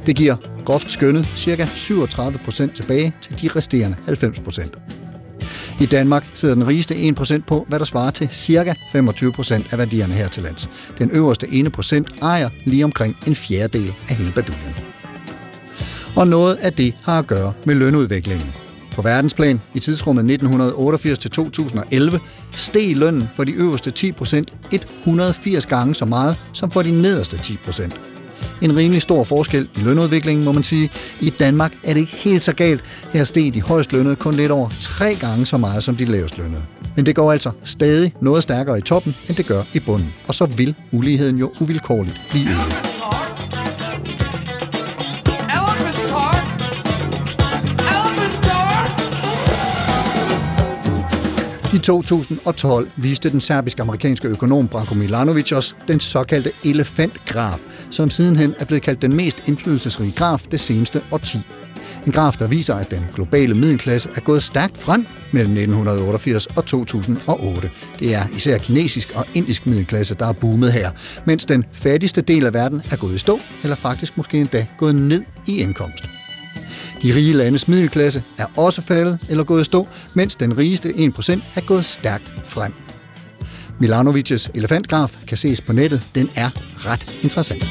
[0.07, 1.65] Det giver groft skønnet ca.
[1.65, 5.08] 37% tilbage til de resterende 90%.
[5.81, 8.75] I Danmark sidder den rigeste 1% på, hvad der svarer til ca.
[8.95, 10.71] 25% af værdierne her til lands.
[10.99, 14.75] Den øverste 1% ejer lige omkring en fjerdedel af hele baduljen.
[16.17, 18.55] Og noget af det har at gøre med lønudviklingen.
[18.95, 22.21] På verdensplan i tidsrummet 1988 til 2011
[22.57, 28.08] steg lønnen for de øverste 10% 180 gange så meget som for de nederste 10%.
[28.63, 30.91] En rimelig stor forskel i lønudviklingen, må man sige.
[31.21, 32.81] I Danmark er det ikke helt så galt.
[33.13, 36.39] Her steg de højst lønnede kun lidt over tre gange så meget som de lavest
[36.39, 36.63] lønnede.
[36.97, 40.15] Men det går altså stadig noget stærkere i toppen, end det gør i bunden.
[40.29, 42.99] Og så vil uligheden jo uvilkårligt blive øget.
[51.75, 58.65] I 2012 viste den serbisk-amerikanske økonom Branko Milanovic os den såkaldte elefantgraf, som sidenhen er
[58.65, 61.39] blevet kaldt den mest indflydelsesrige graf det seneste årti.
[62.07, 66.67] En graf, der viser, at den globale middelklasse er gået stærkt frem mellem 1988 og
[66.67, 67.71] 2008.
[67.99, 70.91] Det er især kinesisk og indisk middelklasse, der er boomet her,
[71.25, 74.95] mens den fattigste del af verden er gået i stå, eller faktisk måske endda gået
[74.95, 76.05] ned i indkomst.
[77.03, 81.41] De rige landes middelklasse er også faldet eller gået i stå, mens den rigeste 1%
[81.55, 82.88] er gået stærkt frem.
[83.81, 86.07] Milanovics elefantgraf kan ses på nettet.
[86.15, 87.65] Den er ret interessant.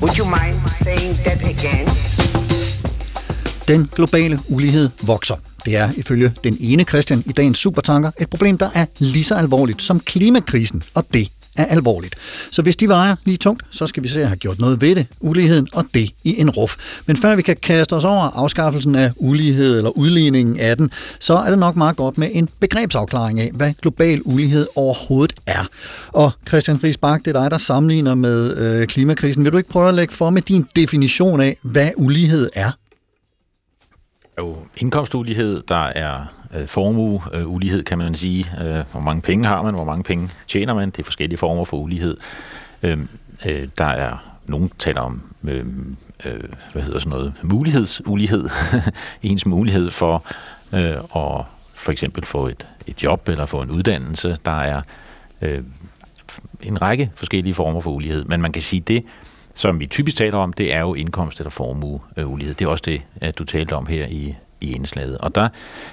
[0.00, 1.88] Would you mind saying that again?
[3.68, 5.34] Den globale ulighed vokser.
[5.64, 9.34] Det er ifølge den ene Christian i dagens supertanker et problem, der er lige så
[9.34, 12.14] alvorligt som klimakrisen, og det er alvorligt.
[12.50, 14.94] Så hvis de vejer lige tungt, så skal vi se at have gjort noget ved
[14.94, 16.76] det, uligheden, og det i en ruf.
[17.06, 21.34] Men før vi kan kaste os over afskaffelsen af ulighed eller udligningen af den, så
[21.34, 25.68] er det nok meget godt med en begrebsafklaring af, hvad global ulighed overhovedet er.
[26.08, 29.44] Og Christian Friis Bak, det er dig, der sammenligner med øh, klimakrisen.
[29.44, 32.70] Vil du ikke prøve at lægge for med din definition af, hvad ulighed er?
[34.38, 38.46] Jo indkomstulighed, der er øh, formueulighed, øh, kan man sige.
[38.60, 40.90] Øh, hvor mange penge har man, hvor mange penge tjener man.
[40.90, 42.16] Det er forskellige former for ulighed.
[42.82, 42.98] Øh,
[43.46, 45.66] øh, der er nogen taler om øh,
[46.24, 46.40] øh,
[46.72, 48.48] hvad hedder sådan noget, mulighedsulighed.
[49.22, 50.26] Ens mulighed for
[50.74, 54.36] øh, at for eksempel få et, et job eller få en uddannelse.
[54.44, 54.82] Der er
[55.42, 55.62] øh,
[56.62, 58.24] en række forskellige former for ulighed.
[58.24, 59.04] Men man kan sige, det
[59.54, 62.54] som vi typisk taler om, det er jo indkomst eller formueulighed.
[62.54, 65.18] Det er også det, at du talte om her i, i indslaget.
[65.18, 65.48] Og der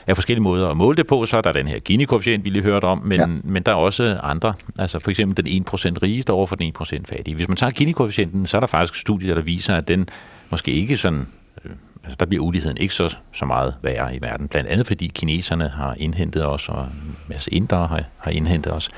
[0.08, 1.26] er forskellige måder at måle det på.
[1.26, 3.26] Så er der den her Gini-koefficient, vi lige hørte om, men, ja.
[3.44, 4.54] men der er også andre.
[4.80, 7.36] Altså for eksempel den 1% rigeste over for den 1% fattige.
[7.36, 10.10] Hvis man tager Gini-koefficienten, så er der faktisk studier, der viser, at den
[10.50, 11.28] måske ikke sådan...
[11.66, 11.72] Øh,
[12.04, 14.48] altså der bliver uligheden ikke så, så meget værre i verden.
[14.48, 18.90] Blandt andet fordi kineserne har indhentet os, og en masse indere har, har indhentet os.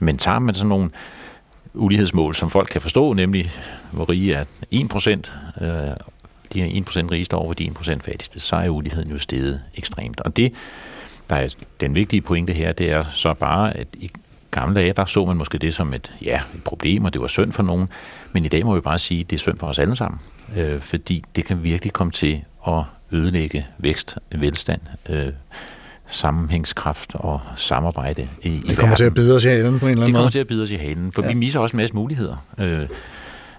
[0.00, 0.90] Men tager man sådan nogle
[1.74, 3.50] ulighedsmål, som folk kan forstå, nemlig
[3.92, 5.68] hvor rige er 1%, øh,
[6.52, 10.20] de er 1% rigeste over de 1% fattigste, så er uligheden jo steget ekstremt.
[10.20, 10.52] Og det,
[11.28, 14.10] der er den vigtige pointe her, det er så bare, at i
[14.50, 17.26] gamle dage, der så man måske det som et, ja, et problem, og det var
[17.26, 17.88] synd for nogen,
[18.32, 20.20] men i dag må vi bare sige, at det er synd for os alle sammen,
[20.56, 22.82] øh, fordi det kan virkelig komme til at
[23.12, 25.32] ødelægge vækst, velstand, øh,
[26.10, 30.02] sammenhængskraft og samarbejde i, Det kommer til at bide os i halen på en eller
[30.02, 30.30] anden det kommer måde.
[30.30, 31.28] til at bide os i halen, for ja.
[31.28, 32.44] vi misser også en masse muligheder.
[32.58, 32.88] Øh,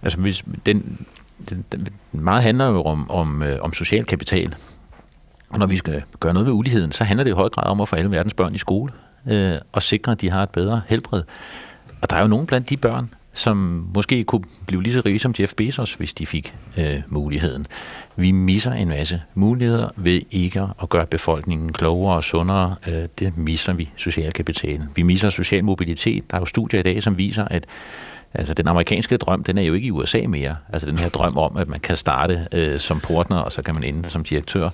[0.02, 1.06] altså, hvis den,
[1.50, 4.56] den, den, meget handler jo om, om, øh, om social kapital.
[5.50, 7.82] Og når vi skal gøre noget ved uligheden, så handler det i høj grad om
[7.82, 8.92] at få alle verdens børn i skole
[9.28, 11.24] øh, og sikre, at de har et bedre helbred.
[12.02, 15.20] Og der er jo nogen blandt de børn, som måske kunne blive lige så rige
[15.20, 17.66] som Jeff Bezos, hvis de fik øh, muligheden.
[18.20, 22.76] Vi misser en masse muligheder ved ikke at gøre befolkningen klogere og sundere.
[22.88, 24.90] Øh, det misser vi socialkapitalen.
[24.96, 26.32] Vi misser social mobilitet.
[26.32, 27.66] Der er jo studier i dag, som viser, at
[28.34, 30.56] Altså, den amerikanske drøm, den er jo ikke i USA mere.
[30.74, 33.76] Altså, den her drøm om, at man kan starte øh, som portner, og så kan
[33.76, 34.70] man ende som direktør.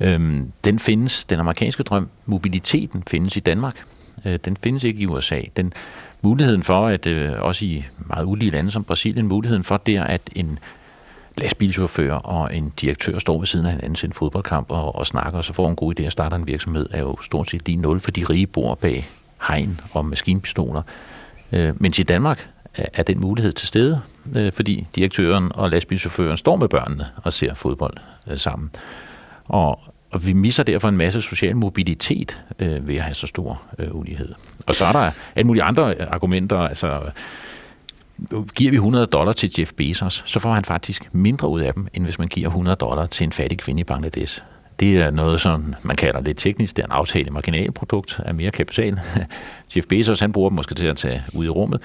[0.00, 3.84] Øhm, den findes, den amerikanske drøm, mobiliteten findes i Danmark.
[4.24, 5.40] Øh, den findes ikke i USA.
[5.56, 5.72] Den
[6.22, 10.20] muligheden for, at øh, også i meget ulige lande som Brasilien, muligheden for der, at
[10.36, 10.58] en
[11.38, 15.38] lastbilchauffør og en direktør står ved siden af hinanden til en fodboldkamp og, og snakker,
[15.38, 17.76] og så får en god idé og starter en virksomhed, er jo stort set lige
[17.76, 19.04] nul, for de rige bor bag
[19.48, 20.82] hegn og maskinpistoler.
[21.52, 24.00] Øh, mens i Danmark er, er den mulighed til stede,
[24.36, 28.70] øh, fordi direktøren og lastbilchaufføren står med børnene og ser fodbold øh, sammen.
[29.44, 29.80] Og,
[30.10, 33.94] og vi misser derfor en masse social mobilitet øh, ved at have så stor øh,
[33.94, 34.34] ulighed.
[34.66, 37.00] Og så er der alle mulige andre argumenter, altså
[38.54, 41.88] giver vi 100 dollar til Jeff Bezos, så får han faktisk mindre ud af dem,
[41.94, 44.42] end hvis man giver 100 dollar til en fattig kvinde i Bangladesh.
[44.80, 48.50] Det er noget, som man kalder lidt teknisk, det er en aftale marginalprodukt af mere
[48.50, 49.00] kapital.
[49.76, 51.80] Jeff Bezos, han bruger dem måske til at tage ud i rummet.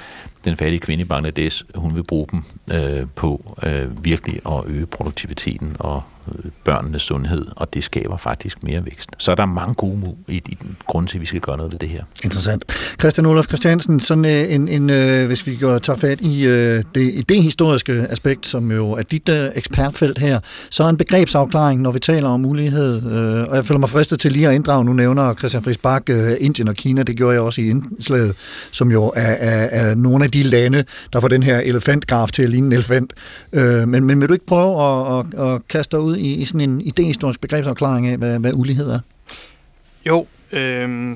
[0.46, 4.86] Den fattige kvinde i Bangladesh, hun vil bruge dem øh, på øh, virkelig at øge
[4.86, 6.04] produktiviteten og
[6.66, 9.10] børnenes sundhed, og det skaber faktisk mere vækst.
[9.18, 11.72] Så er der mange gode i, i den grund til, at vi skal gøre noget
[11.72, 12.04] ved det her.
[12.24, 12.64] Interessant.
[13.00, 16.84] Christian Olof Christiansen, sådan øh, en, en, øh, hvis vi går, tager fat i øh,
[16.96, 21.82] det, det historiske aspekt, som jo er dit øh, ekspertfelt her, så er en begrebsafklaring,
[21.82, 24.86] når vi taler om mulighed, øh, og jeg føler mig fristet til lige at inddrage,
[24.86, 28.36] nu nævner Christian Friis Bak øh, Indien og Kina, det gjorde jeg også i indslaget,
[28.72, 32.44] som jo er, er, er nogle af de lande, der får den her elefantgraf til
[32.44, 33.14] at ligne en elefant.
[33.54, 36.46] Øh, men, men vil du ikke prøve at, at, at kaste dig ud i, i
[36.46, 39.00] sådan en idehistorisk begrebsafklaring af, hvad, hvad ulighed er?
[40.06, 41.16] Jo, øh,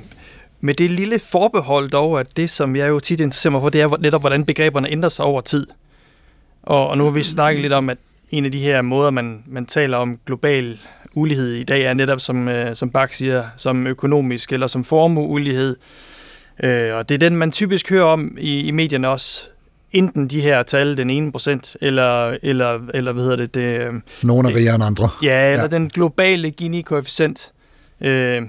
[0.62, 3.82] med det lille forbehold dog, at det, som jeg jo tit interesserer mig for, det
[3.82, 5.68] er netop, hvordan begreberne ændrer sig over tid.
[6.64, 7.98] Og, og nu har vi snakket lidt om, at
[8.32, 10.80] en af de her måder, man, man taler om global
[11.14, 15.76] ulighed i dag, er netop, som, øh, som Bach siger, som økonomisk eller som formueulighed.
[16.64, 19.50] Øh, og det er den, man typisk hører om i, i medierne også.
[19.92, 23.54] Enten de her tal, den ene procent, eller, eller, eller hvad hedder det?
[23.56, 25.10] det øh, Nogle er rigere end andre.
[25.24, 25.68] Ja, eller ja.
[25.68, 27.52] den globale Gini-koefficient.
[28.02, 28.42] Øh,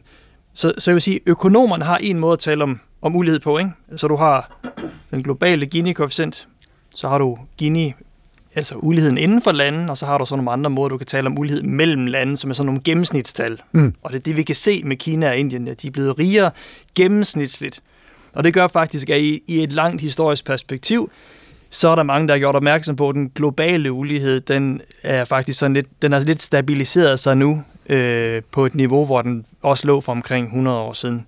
[0.54, 3.58] så, så jeg vil sige, økonomerne har en måde at tale om, om ulighed på.
[3.58, 3.70] Ikke?
[3.96, 4.60] Så du har
[5.10, 6.46] den globale Gini-koefficient,
[6.94, 7.94] så har du Gini,
[8.54, 11.06] altså uligheden inden for landet, og så har du så nogle andre måder, du kan
[11.06, 13.62] tale om ulighed mellem lande, som er sådan nogle gennemsnitstal.
[13.72, 13.94] Mm.
[14.02, 16.18] Og det er det, vi kan se med Kina og Indien, at de er blevet
[16.18, 16.50] rigere
[16.94, 17.82] gennemsnitligt.
[18.38, 21.10] Og det gør faktisk, at i, i et langt historisk perspektiv,
[21.70, 25.24] så er der mange, der har gjort opmærksom på, at den globale ulighed, den er
[25.24, 29.46] faktisk sådan lidt, den er lidt stabiliseret sig nu øh, på et niveau, hvor den
[29.62, 31.26] også lå for omkring 100 år siden.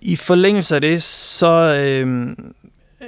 [0.00, 2.36] I forlængelse af det, så øh,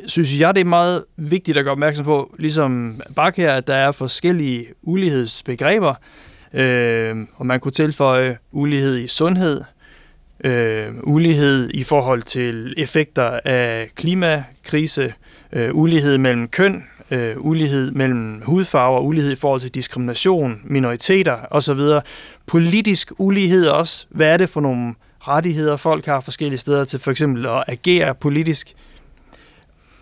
[0.06, 3.74] synes jeg, det er meget vigtigt at gøre opmærksom på, ligesom bak her, at der
[3.74, 5.94] er forskellige ulighedsbegreber,
[6.54, 9.62] øh, og man kunne tilføje ulighed i sundhed,
[10.44, 15.12] øh, ulighed i forhold til effekter af klimakrise,
[15.52, 21.80] øh, ulighed mellem køn, øh, ulighed mellem hudfarver, ulighed i forhold til diskrimination, minoriteter osv.
[22.46, 24.06] Politisk ulighed også.
[24.10, 28.14] Hvad er det for nogle rettigheder, folk har forskellige steder til for eksempel at agere
[28.14, 28.74] politisk?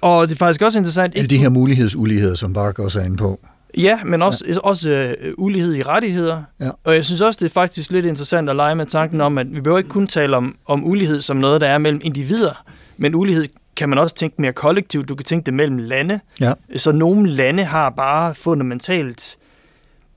[0.01, 1.17] Og det er faktisk også interessant...
[1.17, 3.41] Alle de her mulighedsuligheder, som Bach også er inde på.
[3.77, 4.59] Ja, men også, ja.
[4.59, 6.43] også uh, ulighed i rettigheder.
[6.61, 6.71] Ja.
[6.85, 9.55] Og jeg synes også, det er faktisk lidt interessant at lege med tanken om, at
[9.55, 12.65] vi behøver ikke kun tale om, om ulighed som noget, der er mellem individer,
[12.97, 15.09] men ulighed kan man også tænke mere kollektivt.
[15.09, 16.21] Du kan tænke det mellem lande.
[16.41, 16.53] Ja.
[16.77, 19.37] Så nogle lande har bare fundamentalt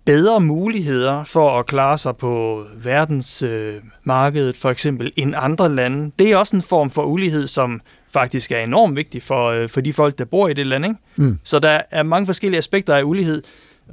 [0.08, 6.12] bedre muligheder for at klare sig på verdensmarkedet, øh, for eksempel, end andre lande.
[6.20, 7.82] Det er også en form for ulighed, som
[8.14, 10.86] faktisk er enormt vigtig for, øh, for de folk, der bor i det land.
[10.86, 10.96] Ikke?
[11.16, 11.40] Mm.
[11.44, 13.44] Så der er mange forskellige aspekter af ulighed.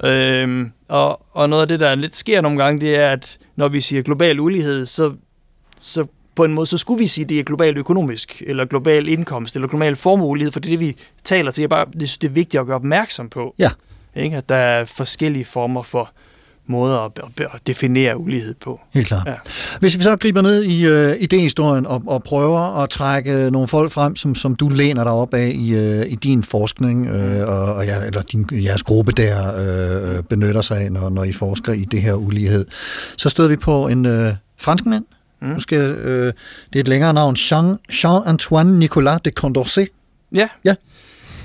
[0.03, 3.67] Øhm, og, og noget af det, der lidt sker nogle gange, det er, at når
[3.67, 5.13] vi siger global ulighed, så,
[5.77, 6.05] så
[6.35, 9.55] på en måde, så skulle vi sige, at det er global økonomisk, eller global indkomst,
[9.55, 11.61] eller global formueulighed, for det er det, vi taler til.
[11.61, 13.55] Jeg bare, det, det er vigtigt at gøre opmærksom på.
[13.59, 13.69] Ja.
[14.15, 14.37] Ikke?
[14.37, 16.11] At der er forskellige former for
[16.67, 18.79] måder at, at definere ulighed på.
[18.93, 19.27] Helt klart.
[19.27, 19.33] Ja.
[19.79, 23.91] Hvis vi så griber ned i uh, idéhistorien og, og prøver at trække nogle folk
[23.91, 27.75] frem, som, som du læner dig op af i, uh, i din forskning, uh, og,
[27.75, 31.73] og ja, eller din, jeres gruppe der uh, benytter sig af, når, når I forsker
[31.73, 32.65] i det her ulighed,
[33.17, 35.05] så støder vi på en uh, franskmand.
[35.41, 35.47] Mm.
[35.47, 37.35] Nu skal, uh, det er et længere navn.
[37.35, 39.89] Jean, Jean-Antoine Nicolas de Condorcet.
[40.31, 40.47] Ja.
[40.65, 40.75] ja.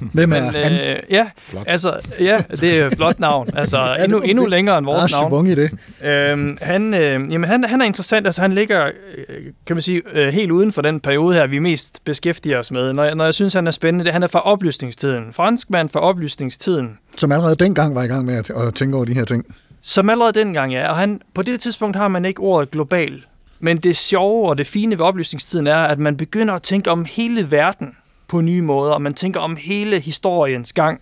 [0.12, 0.72] Hvem er Men, han?
[0.72, 1.64] øh, ja, Flot.
[1.68, 3.48] altså, ja, det er et flot navn.
[3.56, 5.30] Altså, det endnu, endnu længere end Der er vores navn.
[5.30, 5.70] svung i det.
[6.04, 7.00] Øhm, han, øh,
[7.32, 9.36] jamen han, han er interessant, altså han ligger, øh,
[9.66, 12.92] kan man sige, øh, helt uden for den periode her, vi mest beskæftiger os med.
[12.92, 15.24] Når jeg, når jeg synes, han er spændende, det, han er fra oplysningstiden.
[15.32, 16.88] Franskmand fra oplysningstiden.
[17.16, 19.44] Som allerede dengang var i gang med at, at tænke over de her ting.
[19.82, 20.90] Som allerede dengang, ja.
[20.90, 23.24] Og han, på det tidspunkt har man ikke ordet global.
[23.60, 27.04] Men det sjove og det fine ved oplysningstiden er, at man begynder at tænke om
[27.04, 27.88] hele verden
[28.30, 31.00] på nye måder, og man tænker om hele historiens gang.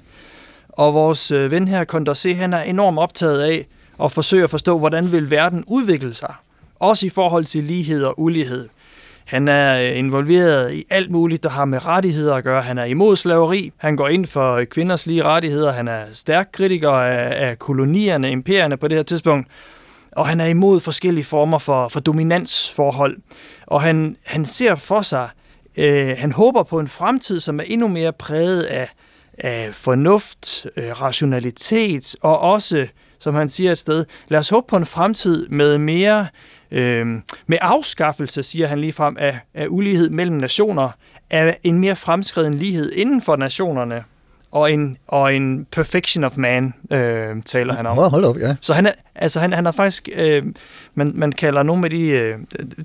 [0.69, 3.67] Og vores øh, ven her, Condorcet, han er enormt optaget af
[4.05, 6.35] at forsøge at forstå, hvordan vil verden udvikle sig.
[6.79, 8.69] Også i forhold til lighed og ulighed.
[9.25, 12.63] Han er øh, involveret i alt muligt, der har med rettigheder at gøre.
[12.63, 13.73] Han er imod slaveri.
[13.77, 15.73] Han går ind for øh, kvinders lige rettigheder.
[15.73, 19.49] Han er stærk kritiker af, af kolonierne, imperierne på det her tidspunkt.
[20.13, 23.17] Og han er imod forskellige former for, for dominansforhold.
[23.67, 25.29] Og han, han ser for sig,
[25.79, 28.89] øh, han håber på en fremtid, som er endnu mere præget af,
[29.39, 32.87] af fornuft, øh, rationalitet og også,
[33.19, 36.27] som han siger et sted, lad os håbe på en fremtid med mere
[36.71, 37.07] øh,
[37.47, 40.91] med afskaffelse, siger han lige frem, af, af ulighed mellem nationer,
[41.31, 44.05] af en mere fremskreden lighed inden for nationerne,
[44.51, 47.97] og en, og en perfection of man, øh, taler han om.
[47.97, 48.57] Hold, hold op, ja.
[48.61, 50.43] Så han er, altså han, han har faktisk, øh,
[50.95, 52.39] man, man kalder nogle af de, øh,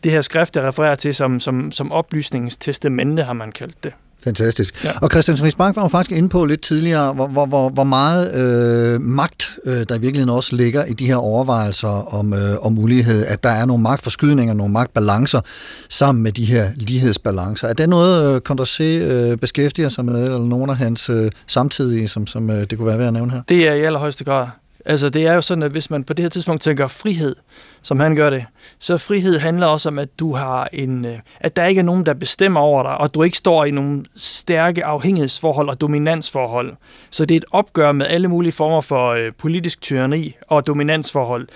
[0.04, 3.94] det her skrift, der refererer til, som, som, som oplysningens testamente, har man kaldt det.
[4.24, 4.84] Fantastisk.
[4.84, 4.92] Ja.
[5.02, 7.84] Og Christian Friis Bang var jo faktisk inde på lidt tidligere, hvor, hvor, hvor, hvor
[7.84, 12.40] meget øh, magt, øh, der i virkeligheden også ligger i de her overvejelser om, øh,
[12.62, 15.42] om mulighed, at der er nogle magtforskydninger, nogle magtbalancer
[15.90, 17.68] sammen med de her lighedsbalancer.
[17.68, 22.08] Er det noget, øh, Condorcet øh, beskæftiger sig med, eller nogle af hans øh, samtidige,
[22.08, 23.42] som, som øh, det kunne være værd at nævne her?
[23.50, 24.48] Det er i allerhøjeste grad.
[24.86, 27.36] Altså det er jo sådan, at hvis man på det her tidspunkt tænker frihed,
[27.82, 28.46] som han gør det,
[28.80, 32.06] så frihed handler også om, at du har en, øh, at der ikke er nogen,
[32.06, 36.74] der bestemmer over dig, og du ikke står i nogle stærke afhængighedsforhold og dominansforhold.
[37.10, 41.48] Så det er et opgør med alle mulige former for øh, politisk tyranni og dominansforhold.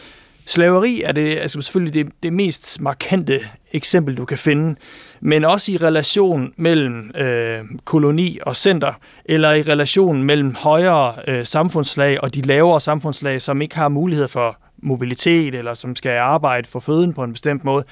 [0.45, 3.39] Slaveri er det altså selvfølgelig det, det mest markante
[3.78, 4.75] eksempel, du kan finde,
[5.21, 8.93] men også i relation mellem øh, koloni og center,
[9.25, 14.28] eller i relation mellem højere øh, samfundslag og de lavere samfundslag, som ikke har mulighed
[14.28, 17.84] for mobilitet, eller som skal arbejde for føden på en bestemt måde.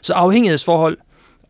[0.00, 0.98] Så afhængighedsforhold,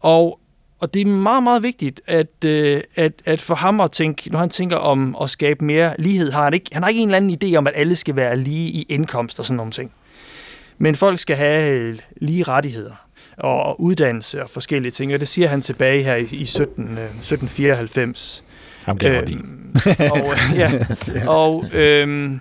[0.00, 0.40] og,
[0.80, 4.38] og det er meget, meget vigtigt, at, øh, at, at for ham at tænke, når
[4.38, 7.16] han tænker om at skabe mere lighed, har han ikke, han har ikke en eller
[7.16, 9.92] anden idé om, at alle skal være lige i indkomst og sådan nogle ting.
[10.78, 13.01] Men folk skal have øh, lige rettigheder
[13.42, 17.04] og uddannelse og forskellige ting, og det siger han tilbage her i, i 17, øh,
[17.04, 18.44] 1794.
[18.84, 19.28] Ham kan jeg.
[19.28, 19.76] Øhm,
[20.12, 20.70] og, øh, ja,
[21.38, 22.40] og, øhm,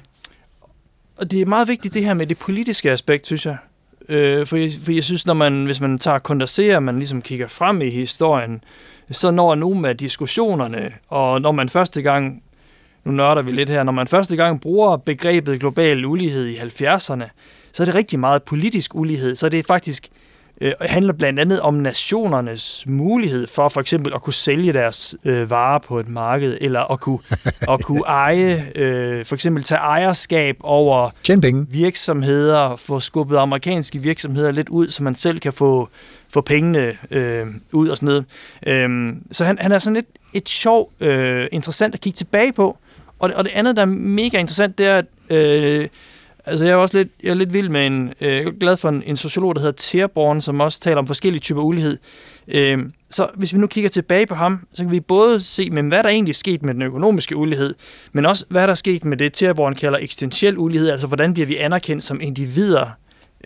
[1.18, 3.58] og det er meget vigtigt det her med det politiske aspekt, synes jeg.
[4.10, 7.47] Øh, for, jeg for jeg synes, når man, hvis man tager kondenserer, man ligesom kigger
[7.47, 8.64] frem i historien,
[9.12, 12.43] så når nogle af diskussionerne, og når man første gang,
[13.04, 17.24] nu nørder vi lidt her, når man første gang bruger begrebet global ulighed i 70'erne,
[17.72, 19.36] så er det rigtig meget politisk ulighed.
[19.36, 20.10] Så det er faktisk
[20.62, 25.49] øh, handler blandt andet om nationernes mulighed for for eksempel at kunne sælge deres øh,
[25.49, 27.20] varer på et marked, eller at kunne,
[27.70, 31.09] at kunne eje, øh, for eksempel tage ejerskab over
[31.72, 35.89] virksomheder, få skubbet amerikanske virksomheder lidt ud, så man selv kan få,
[36.30, 38.26] få pengene øh, ud og sådan noget.
[38.68, 42.78] Øhm, så han, han er sådan lidt et sjov, øh, interessant at kigge tilbage på.
[43.20, 45.88] Og det, og det andet, der er mega interessant, det er, at øh,
[46.46, 48.78] altså jeg er også lidt, jeg er lidt vild med en, øh, jeg er glad
[48.78, 51.98] for en, en sociolog, der hedder Terborn, som også taler om forskellige typer ulighed.
[52.48, 52.80] Øh,
[53.10, 56.04] så hvis vi nu kigger tilbage på ham, så kan vi både se, men hvad
[56.04, 57.76] der egentlig er sket med den økonomiske ulighed,
[58.14, 61.48] men også hvad der er sket med det, Terborn kalder eksistentiel ulighed, altså hvordan bliver
[61.48, 62.86] vi anerkendt som individer.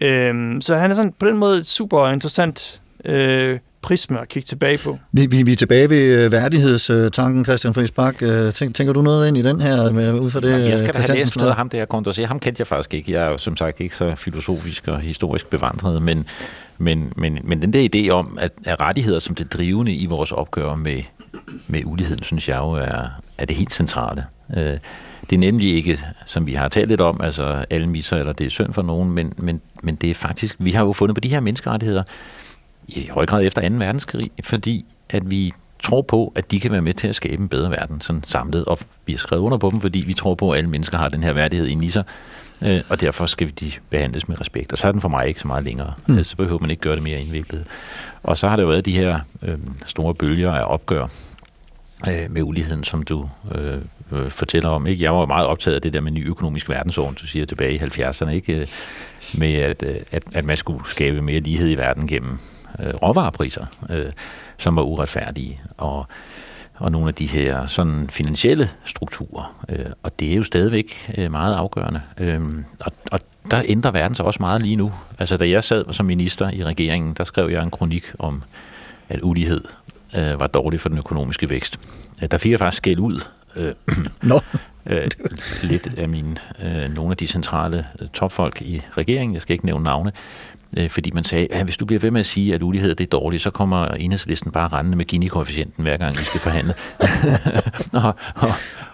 [0.02, 4.46] Øh, så han er sådan på den måde et super interessant øh, prisme at kigge
[4.46, 5.00] tilbage på.
[5.12, 8.22] Vi, vi, vi er tilbage ved øh, værdighedstanken, Christian Friis Bak.
[8.22, 10.80] Øh, Tænk, tænker du noget ind i den her, med, ud fra det, Jamen, jeg
[10.80, 12.28] skal da have læst noget af ham der Condorcet.
[12.28, 13.12] Ham kendte jeg faktisk ikke.
[13.12, 16.26] Jeg er jo som sagt ikke så filosofisk og historisk bevandret, men,
[16.78, 20.32] men, men, men den der idé om, at, at rettigheder som det drivende i vores
[20.32, 21.02] opgør med,
[21.68, 23.08] med uligheden, synes jeg jo er,
[23.38, 24.26] er det helt centrale.
[24.58, 24.78] Øh,
[25.30, 28.46] det er nemlig ikke, som vi har talt lidt om, altså alle misser, eller det
[28.46, 31.20] er synd for nogen, men, men, men det er faktisk, vi har jo fundet på
[31.20, 32.04] de her menneskerettigheder
[32.88, 33.76] i høj grad efter 2.
[33.76, 37.50] verdenskrig, fordi at vi tror på, at de kan være med til at skabe en
[37.50, 40.52] bedre verden, sådan samlet, og vi har skrevet under på dem, fordi vi tror på,
[40.52, 42.04] at alle mennesker har den her værdighed inde i sig,
[42.62, 44.72] øh, og derfor skal de behandles med respekt.
[44.72, 45.94] Og så er den for mig ikke så meget længere.
[46.08, 46.24] Mm.
[46.24, 47.68] Så behøver man ikke gøre det mere indviklet.
[48.24, 49.58] Og så har der jo været de her øh,
[49.88, 51.08] store bølger af opgør
[52.08, 53.78] øh, med uligheden, som du øh,
[54.12, 54.88] øh, fortæller om.
[54.88, 55.04] Ikke?
[55.04, 57.78] Jeg var meget optaget af det der med ny økonomisk verdensorden, du siger tilbage i
[57.78, 58.54] 70'erne, ikke?
[58.54, 58.68] Øh,
[59.38, 62.40] med at, at, at man skulle skabe mere lighed i verden gennem
[62.80, 64.12] øh, råvarepriser, øh,
[64.58, 65.62] som var uretfærdige.
[65.78, 66.08] Og
[66.78, 69.64] og nogle af de her sådan finansielle strukturer.
[69.70, 72.02] Øh, og det er jo stadigvæk øh, meget afgørende.
[72.18, 72.42] Øh,
[72.80, 73.20] og, og
[73.52, 74.94] der ændrer verden sig også meget lige nu.
[75.20, 78.44] Altså da jeg sad som minister i regeringen, der skrev jeg en kronik om,
[79.10, 79.64] at ulighed
[80.16, 81.80] øh, var dårlig for den økonomiske vækst.
[82.22, 83.26] Øh, der fik jeg faktisk skæld ud.
[83.56, 83.74] Øh,
[84.22, 84.40] Nå.
[84.90, 85.08] øh,
[85.64, 89.66] lidt af mine, øh, nogle af de centrale øh, topfolk i regeringen, jeg skal ikke
[89.66, 90.12] nævne navne,
[90.76, 93.04] øh, fordi man sagde, at hvis du bliver ved med at sige, at ulighed det
[93.04, 96.74] er dårligt, så kommer enhedslisten bare rendende med Gini-koefficienten hver gang, vi skal forhandle.
[98.04, 98.54] og, og,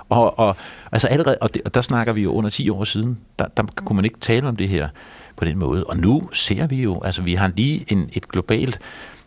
[0.10, 0.58] og, og,
[0.92, 3.64] altså allerede, og, det, og der snakker vi jo under 10 år siden, der, der
[3.76, 4.90] kunne man ikke tale om det her
[5.36, 5.84] på den måde.
[5.84, 8.80] Og nu ser vi jo, altså vi har lige en, et globalt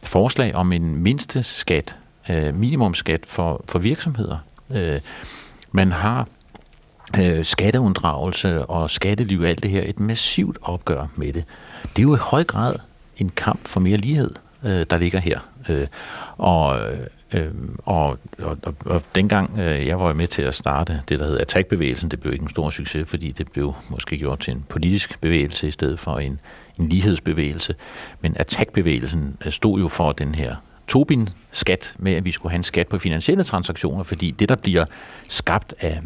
[0.04, 1.96] forslag om en mindste skat,
[2.28, 4.38] øh, minimumskat for, for virksomheder.
[4.74, 5.00] Øh,
[5.72, 6.28] man har
[7.20, 11.44] øh, skatteunddragelse og skatteliv og alt det her, et massivt opgør med det.
[11.82, 12.74] Det er jo i høj grad
[13.16, 14.30] en kamp for mere lighed,
[14.64, 15.38] øh, der ligger her.
[15.68, 15.86] Øh,
[16.38, 16.80] og,
[17.32, 17.48] øh,
[17.78, 21.40] og, og, og, og dengang øh, jeg var med til at starte det, der hedder
[21.40, 25.20] Attack-bevægelsen, det blev ikke en stor succes, fordi det blev måske gjort til en politisk
[25.20, 26.40] bevægelse i stedet for en,
[26.78, 27.74] en lighedsbevægelse.
[28.20, 30.56] Men Attack-bevægelsen øh, stod jo for den her
[30.88, 34.84] Tobin-skat med, at vi skulle have en skat på finansielle transaktioner, fordi det, der bliver
[35.28, 36.00] skabt af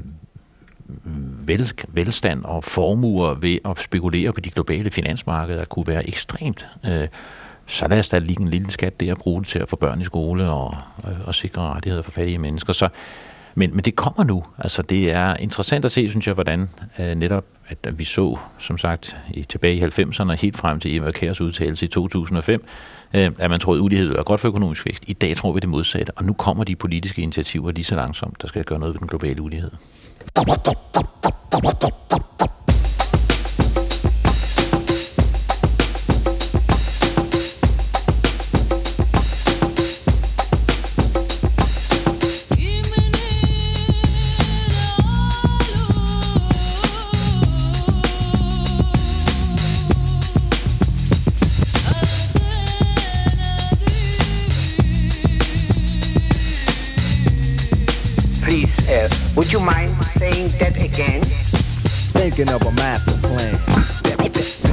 [1.46, 6.66] vel, velstand og formuer ved at spekulere på de globale finansmarkeder, kunne være ekstremt.
[6.86, 7.08] Øh,
[7.66, 9.76] så lad os da ligge en lille skat der og bruge det til at få
[9.76, 12.72] børn i skole og, og, og sikre rettigheder for fattige mennesker.
[12.72, 12.88] Så,
[13.54, 14.44] men, men det kommer nu.
[14.58, 16.68] Altså, det er interessant at se, synes jeg, hvordan
[16.98, 21.10] øh, netop, at vi så, som sagt, i, tilbage i 90'erne, helt frem til Eva
[21.10, 22.64] Kærs udtalelse i 2005,
[23.14, 25.04] øh, at man troede, at ulighed var godt for økonomisk vækst.
[25.06, 28.42] I dag tror vi det modsatte, og nu kommer de politiske initiativer lige så langsomt,
[28.42, 29.70] der skal gøre noget ved den globale ulighed.
[30.32, 32.57] ティップティップティップティップティップ。
[59.38, 61.22] Would you mind saying that again?
[61.22, 64.67] Thinking of a master plan.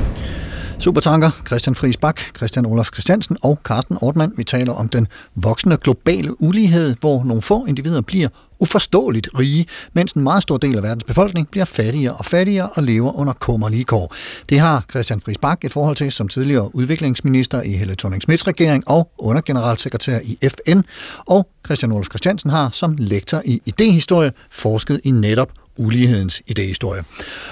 [0.85, 4.33] Supertanker, Christian Friis Bak, Christian Olaf Christiansen og Carsten Ortmann.
[4.37, 8.27] Vi taler om den voksende globale ulighed, hvor nogle få individer bliver
[8.59, 12.83] uforståeligt rige, mens en meget stor del af verdens befolkning bliver fattigere og fattigere og
[12.83, 14.15] lever under kummerlige kår.
[14.49, 18.83] Det har Christian Friis Bak et forhold til som tidligere udviklingsminister i Helle thorning regering
[18.87, 20.81] og undergeneralsekretær i FN,
[21.17, 27.03] og Christian Olaf Christiansen har som lektor i idehistorie forsket i netop ulighedens idehistorie.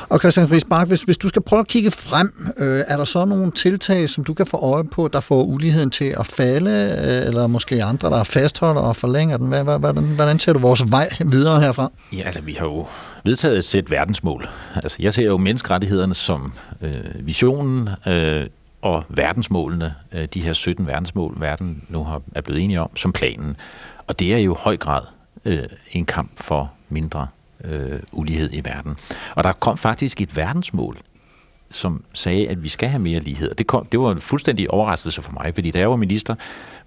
[0.09, 3.03] Og Christian Friis Bak, hvis, hvis du skal prøve at kigge frem, øh, er der
[3.03, 6.71] så nogle tiltag, som du kan få øje på, der får uligheden til at falde,
[6.71, 9.47] øh, eller måske andre, der fastholder og forlænger den?
[9.47, 11.91] Hvad, hvad, hvordan, hvordan ser du vores vej videre herfra?
[12.13, 12.87] Ja, altså vi har jo
[13.25, 14.49] vedtaget et sæt verdensmål.
[14.75, 18.47] Altså jeg ser jo menneskerettighederne som øh, visionen, øh,
[18.81, 23.13] og verdensmålene, øh, de her 17 verdensmål, verden nu har, er blevet enige om, som
[23.13, 23.55] planen.
[24.07, 25.01] Og det er jo i høj grad
[25.45, 27.27] øh, en kamp for mindre
[27.63, 28.97] øh, ulighed i verden.
[29.35, 30.97] Og der kom faktisk et verdensmål,
[31.69, 33.49] som sagde, at vi skal have mere lighed.
[33.49, 36.35] Og det, kom, det var en fuldstændig overraskelse for mig, fordi da jeg var minister,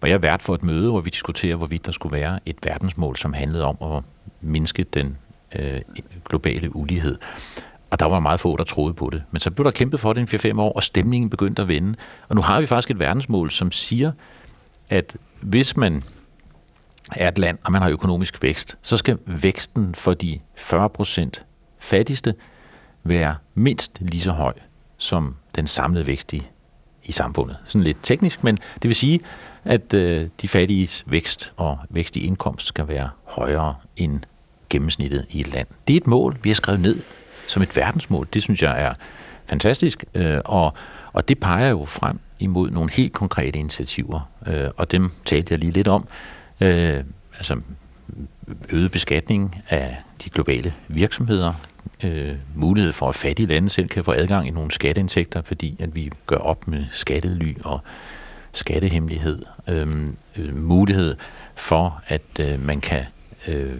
[0.00, 3.16] var jeg vært for et møde, hvor vi diskuterede, hvorvidt der skulle være et verdensmål,
[3.16, 4.02] som handlede om at
[4.40, 5.16] mindske den
[5.54, 5.80] øh,
[6.24, 7.18] globale ulighed.
[7.90, 9.22] Og der var meget få, der troede på det.
[9.30, 11.94] Men så blev der kæmpet for det i 4-5 år, og stemningen begyndte at vende.
[12.28, 14.12] Og nu har vi faktisk et verdensmål, som siger,
[14.90, 16.02] at hvis man
[17.12, 21.44] er et land, og man har økonomisk vækst, så skal væksten for de 40 procent
[21.78, 22.34] fattigste
[23.04, 24.52] være mindst lige så høj
[24.98, 26.42] som den samlede vækst i,
[27.04, 27.56] i samfundet.
[27.64, 29.20] Sådan lidt teknisk, men det vil sige,
[29.64, 34.20] at øh, de fattiges vækst og vækst i indkomst skal være højere end
[34.70, 35.66] gennemsnittet i et land.
[35.88, 36.96] Det er et mål, vi har skrevet ned
[37.48, 38.28] som et verdensmål.
[38.34, 38.92] Det synes jeg er
[39.46, 40.72] fantastisk, øh, og,
[41.12, 45.58] og det peger jo frem imod nogle helt konkrete initiativer, øh, og dem talte jeg
[45.58, 46.08] lige lidt om.
[46.60, 47.04] Øh,
[47.36, 47.60] altså
[48.72, 51.52] øget beskatning af de globale virksomheder,
[52.04, 55.94] øh, mulighed for, at fattige lande selv kan få adgang i nogle skatteindtægter, fordi at
[55.94, 57.80] vi gør op med skattely og
[58.52, 59.42] skattehemmelighed.
[59.68, 61.16] Øh, øh, mulighed
[61.54, 63.04] for, at øh, man kan
[63.48, 63.72] øh,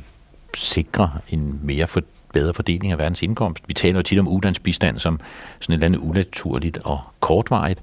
[0.54, 2.02] sikre en mere for,
[2.32, 3.68] bedre fordeling af verdens indkomst.
[3.68, 5.20] Vi taler jo tit om ulandsbistand som
[5.60, 7.80] sådan et eller andet unaturligt og kortvarigt,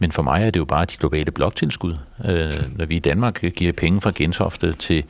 [0.00, 1.96] men for mig er det jo bare de globale bloktilskud.
[2.24, 5.04] Øh, når vi i Danmark giver penge fra Gentofte til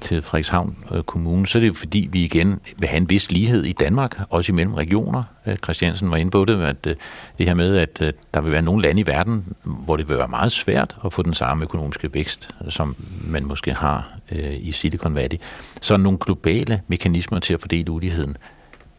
[0.00, 3.30] til Frederikshavn øh, Kommune, så er det jo fordi, vi igen vil have en vis
[3.30, 5.22] lighed i Danmark, også imellem regioner.
[5.46, 6.96] Øh, Christiansen var inde på det, at øh,
[7.38, 10.18] det her med, at øh, der vil være nogle lande i verden, hvor det vil
[10.18, 12.96] være meget svært at få den samme økonomiske vækst, som
[13.28, 15.38] man måske har øh, i Silicon Valley.
[15.80, 18.36] Så nogle globale mekanismer til at fordele uligheden,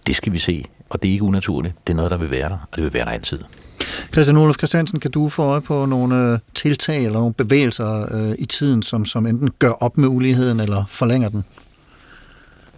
[0.08, 1.76] det skal vi se, og det er ikke unaturligt.
[1.88, 3.40] Det er noget, der vil være der, og det vil være der altid.
[4.14, 8.36] Christian Olof Christiansen, kan du få øje på nogle øh, tiltag eller nogle bevægelser øh,
[8.40, 11.44] i tiden, som, som enten gør op med uligheden eller forlænger den?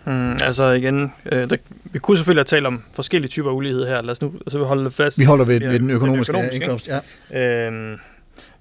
[0.05, 3.87] Mm, altså igen, øh, der, vi kunne selvfølgelig have talt om forskellige typer af ulighed
[3.87, 4.01] her.
[4.01, 5.19] Lad os nu altså, holde fast.
[5.19, 6.89] Vi holder ved, ved den økonomiske, økonomiske, indkomst.
[7.31, 7.67] Ja.
[7.67, 7.97] Øhm,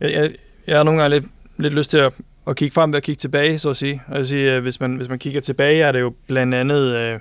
[0.00, 0.30] jeg, jeg,
[0.66, 1.26] jeg har nogle gange lidt,
[1.56, 2.14] lidt lyst til at,
[2.46, 4.02] at kigge frem ved at kigge tilbage, så at sige.
[4.06, 6.94] Og jeg vil sige, hvis man, hvis man kigger tilbage, er det jo blandt andet
[6.94, 7.20] øh,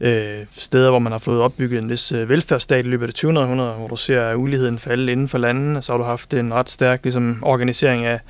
[0.00, 3.14] øh, steder, hvor man har fået opbygget en vis øh, velfærdsstat i løbet af det
[3.14, 3.40] 20.
[3.40, 5.82] århundrede, hvor du ser uligheden falde inden for landene.
[5.82, 8.20] Så har du haft en ret stærk ligesom, organisering af,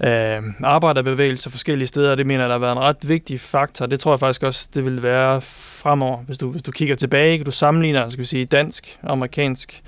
[0.00, 3.86] af arbejderbevægelser forskellige steder, og det mener jeg, der har været en ret vigtig faktor.
[3.86, 5.40] Det tror jeg faktisk også, det vil være
[5.80, 6.18] fremover.
[6.18, 9.82] Hvis du, hvis du kigger tilbage, kan du sammenligner skal vi sige, dansk, amerikansk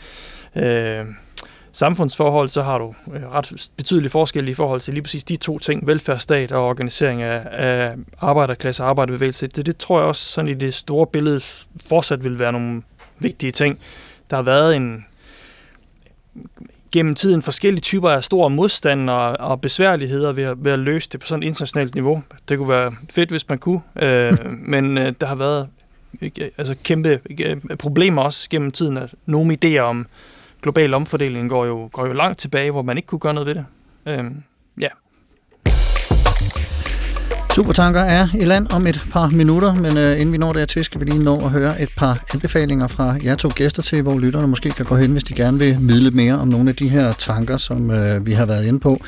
[0.57, 1.05] øh,
[1.73, 5.59] samfundsforhold, så har du øh, ret betydelige forskelle i forhold til lige præcis de to
[5.59, 9.47] ting, velfærdsstat og organisering af, af arbejderklasse og arbejderbevægelse.
[9.47, 11.41] Det, det tror jeg også sådan i det store billede
[11.87, 12.83] fortsat vil være nogle
[13.19, 13.79] vigtige ting.
[14.31, 15.05] Der har været en
[16.93, 21.09] gennem tiden forskellige typer af store modstand og, og besværligheder ved at, ved at løse
[21.13, 22.23] det på sådan et internationalt niveau.
[22.49, 24.33] Det kunne være fedt, hvis man kunne, øh,
[24.73, 25.69] men øh, der har været
[26.21, 28.97] ikke, altså kæmpe ikke, problemer også gennem tiden.
[28.97, 30.07] At nogle idéer om
[30.63, 33.55] global omfordeling går jo, går jo langt tilbage, hvor man ikke kunne gøre noget ved
[33.55, 33.65] det.
[34.07, 34.43] Øhm,
[34.81, 34.89] ja.
[37.55, 41.01] Supertanker er i land om et par minutter, men øh, inden vi når dertil, skal
[41.01, 44.47] vi lige nå at høre et par anbefalinger fra jer to gæster til, hvor lytterne
[44.47, 46.89] måske kan gå hen, hvis de gerne vil vide lidt mere om nogle af de
[46.89, 49.01] her tanker, som øh, vi har været inde på.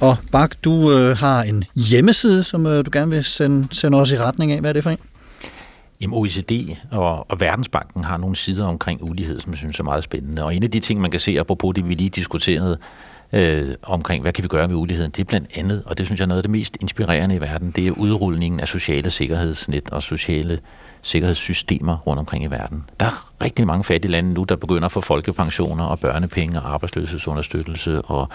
[0.00, 4.12] Og Bak, du øh, har en hjemmeside, som øh, du gerne vil sende, sende os
[4.12, 4.60] i retning af.
[4.60, 4.98] Hvad er det for en?
[6.00, 10.04] Jamen OECD og, og Verdensbanken har nogle sider omkring ulighed, som jeg synes er meget
[10.04, 10.44] spændende.
[10.44, 12.78] Og en af de ting, man kan se, apropos det, vi lige diskuterede,
[13.32, 16.20] øh, omkring, hvad kan vi gøre med uligheden, det er blandt andet, og det synes
[16.20, 19.88] jeg er noget af det mest inspirerende i verden, det er udrulningen af sociale sikkerhedsnet
[19.90, 20.60] og sociale
[21.02, 22.84] sikkerhedssystemer rundt omkring i verden.
[23.00, 26.74] Der er rigtig mange fattige lande nu, der begynder at få folkepensioner og børnepenge og
[26.74, 28.28] arbejdsløshedsunderstøttelse og,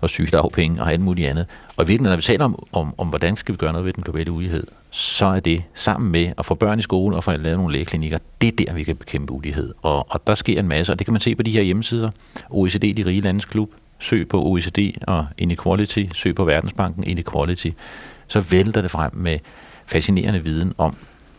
[0.00, 1.46] og sygedagpenge og alt muligt andet.
[1.76, 4.02] Og virkelig, når vi taler om, om, om, hvordan skal vi gøre noget ved den
[4.02, 7.58] globale ulighed, så er det sammen med at få børn i skole og få lavet
[7.58, 9.74] nogle lægeklinikker, det er der, vi kan bekæmpe ulighed.
[9.82, 12.10] Og, og der sker en masse, og det kan man se på de her hjemmesider.
[12.50, 17.70] OECD, de rige landes klub, søg på OECD og Inequality, søg på Verdensbanken Inequality,
[18.28, 19.38] så vælter det frem med
[19.86, 20.96] fascinerende viden om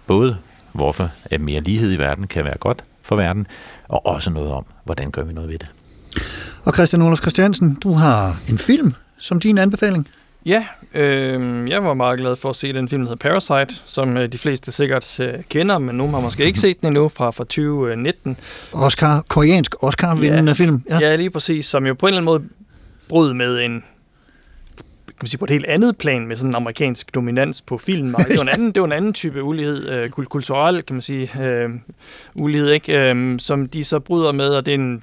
[0.08, 0.38] både
[0.74, 3.48] hvorfor at mere lighed i verden kan være godt for verden,
[3.88, 5.68] og også noget om, hvordan gør vi noget ved det.
[6.64, 10.08] Og Christian Olof Christiansen, du har en film som din anbefaling.
[10.46, 14.18] Ja, øh, jeg var meget glad for at se den film, der hedder Parasite, som
[14.18, 17.32] øh, de fleste sikkert øh, kender, men nogen har måske ikke set den endnu fra,
[17.32, 18.38] fra 2019.
[18.74, 20.54] Oscar, koreansk Oscar-vindende Ja.
[20.54, 20.84] film.
[20.90, 21.00] Ja.
[21.00, 22.50] ja, lige præcis, som jo på en eller anden måde
[23.10, 23.84] brød med en
[25.12, 28.30] kan man sige, på et helt andet plan med sådan en amerikansk dominans på filmmarkedet.
[28.32, 31.02] Det var en anden, det var en anden type ulighed, øh, kul- kulturel, kan man
[31.02, 31.70] sige, øh,
[32.36, 33.10] ulighed, ikke?
[33.12, 35.02] Øh, som de så bryder med, og det er en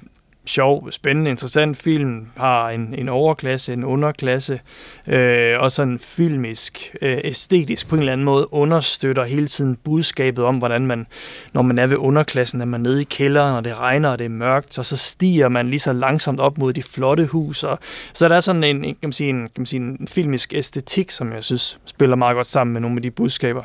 [0.49, 4.59] sjov, spændende, interessant film, har en, en overklasse, en underklasse,
[5.07, 10.45] øh, og sådan filmisk, øh, æstetisk på en eller anden måde understøtter hele tiden budskabet
[10.45, 11.05] om, hvordan man,
[11.53, 14.25] når man er ved underklassen, er man nede i kælderen, og det regner, og det
[14.25, 17.79] er mørkt, og så stiger man lige så langsomt op mod de flotte hus, og
[18.13, 21.11] så der er sådan en, kan man sige, en, kan man sige, en filmisk æstetik,
[21.11, 23.63] som jeg synes spiller meget godt sammen med nogle af de budskaber.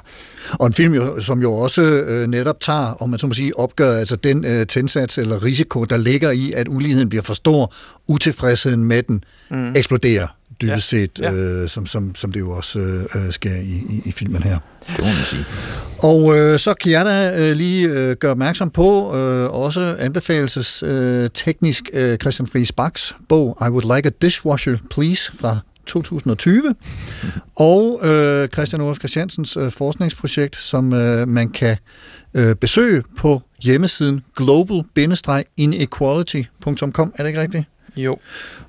[0.53, 3.93] Og en film, som jo også øh, netop tager, om man så må sige, opgør
[3.93, 7.75] altså den øh, tændsats eller risiko, der ligger i, at uligheden bliver for stor,
[8.07, 9.77] utilfredsheden med den mm.
[9.77, 10.27] eksploderer
[10.62, 11.33] dybest Ja, set, ja.
[11.33, 12.79] øh, som, som, som det jo også
[13.14, 14.59] øh, sker i, i, i filmen her.
[14.89, 15.45] Det må man sige.
[15.99, 20.83] Og øh, så kan jeg da øh, lige øh, gøre opmærksom på, øh, også anbefales
[20.83, 26.75] øh, teknisk øh, Christian Friis Bachs bog I Would Like a Dishwasher Please fra 2020,
[27.57, 31.77] og øh, Christian Olof Christiansens øh, forskningsprojekt, som øh, man kan øh,
[32.61, 37.12] besøge på hjemmesiden global-inequality.com.
[37.16, 37.64] Er det ikke rigtigt?
[37.97, 38.16] Jo.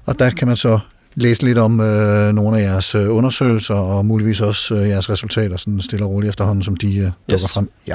[0.06, 0.80] Og der kan man så
[1.16, 5.58] læse lidt om øh, nogle af jeres øh, undersøgelser, og muligvis også øh, jeres resultater,
[5.58, 7.54] sådan stille og roligt efterhånden, som de øh, dukker Yes.
[7.54, 7.70] frem.
[7.88, 7.94] Ja.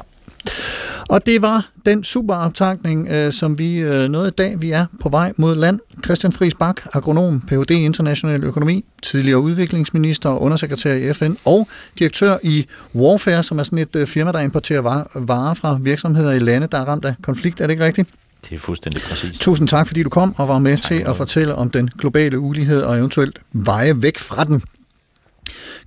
[1.09, 4.61] Og det var den super optankning, øh, som vi øh, nåede i dag.
[4.61, 5.81] Vi er på vej mod land.
[6.05, 7.71] Christian Friis Bak, agronom, Ph.D.
[7.71, 11.69] i international økonomi, tidligere udviklingsminister og undersekretær i FN, og
[11.99, 14.81] direktør i Warfare, som er sådan et øh, firma, der importerer
[15.15, 17.61] varer, fra virksomheder i lande, der er ramt af konflikt.
[17.61, 18.09] Er det ikke rigtigt?
[18.49, 19.39] Det er fuldstændig præcis.
[19.39, 22.39] Tusind tak, fordi du kom og var med Tak til at fortælle om den globale
[22.39, 24.63] ulighed og eventuelt veje væk fra den.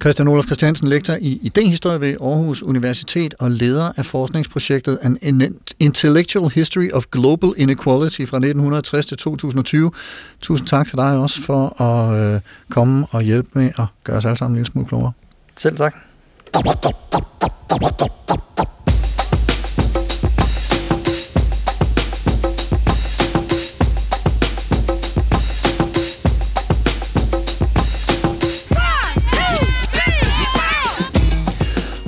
[0.02, 6.52] Christian Olof Christiansen, lektor i idehistorie ved Aarhus Universitet og leder af forskningsprojektet An Intellectual
[6.52, 9.92] History of Global Inequality fra 1960 til 2020.
[10.42, 14.26] Tusind tak til dig også for at øh, komme og hjælpe med at gøre os
[14.26, 15.12] alle sammen en lille smule klogere.
[15.58, 15.96] Selv tak.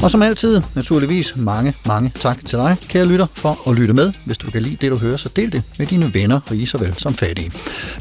[0.05, 4.13] Og som altid, naturligvis mange, mange tak til dig, kære lytter, for at lytte med.
[4.25, 6.95] Hvis du kan lide det, du hører, så del det med dine venner, rige såvel
[6.97, 7.51] som fattige.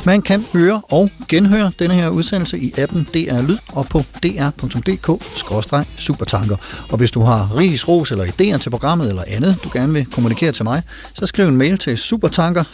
[0.06, 6.56] Man kan høre og genhøre denne her udsendelse i appen DR Lyd og på dr.dk-supertanker.
[6.88, 10.04] Og hvis du har ris, ros eller idéer til programmet eller andet, du gerne vil
[10.04, 10.82] kommunikere til mig,
[11.14, 12.64] så skriv en mail til supertanker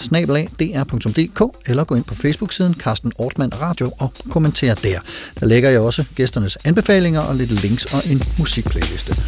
[1.66, 4.98] eller gå ind på Facebook-siden Carsten Ortmann Radio og kommenter der.
[5.40, 9.19] Der lægger jeg også gæsternes anbefalinger og lidt links og en musikplayliste.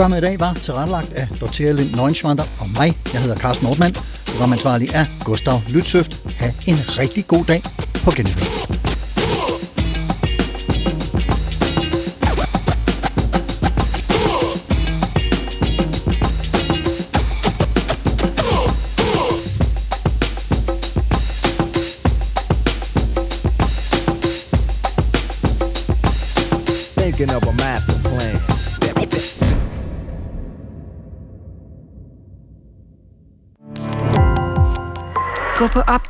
[0.00, 2.98] Programmet i dag var tilrettelagt af Dorthea Lind Neunschwander og mig.
[3.12, 3.94] Jeg hedder Carsten Nordmann.
[4.26, 6.26] Programansvarlig er Gustav Lytsøft.
[6.36, 7.62] Ha' en rigtig god dag
[8.04, 8.89] på genhør.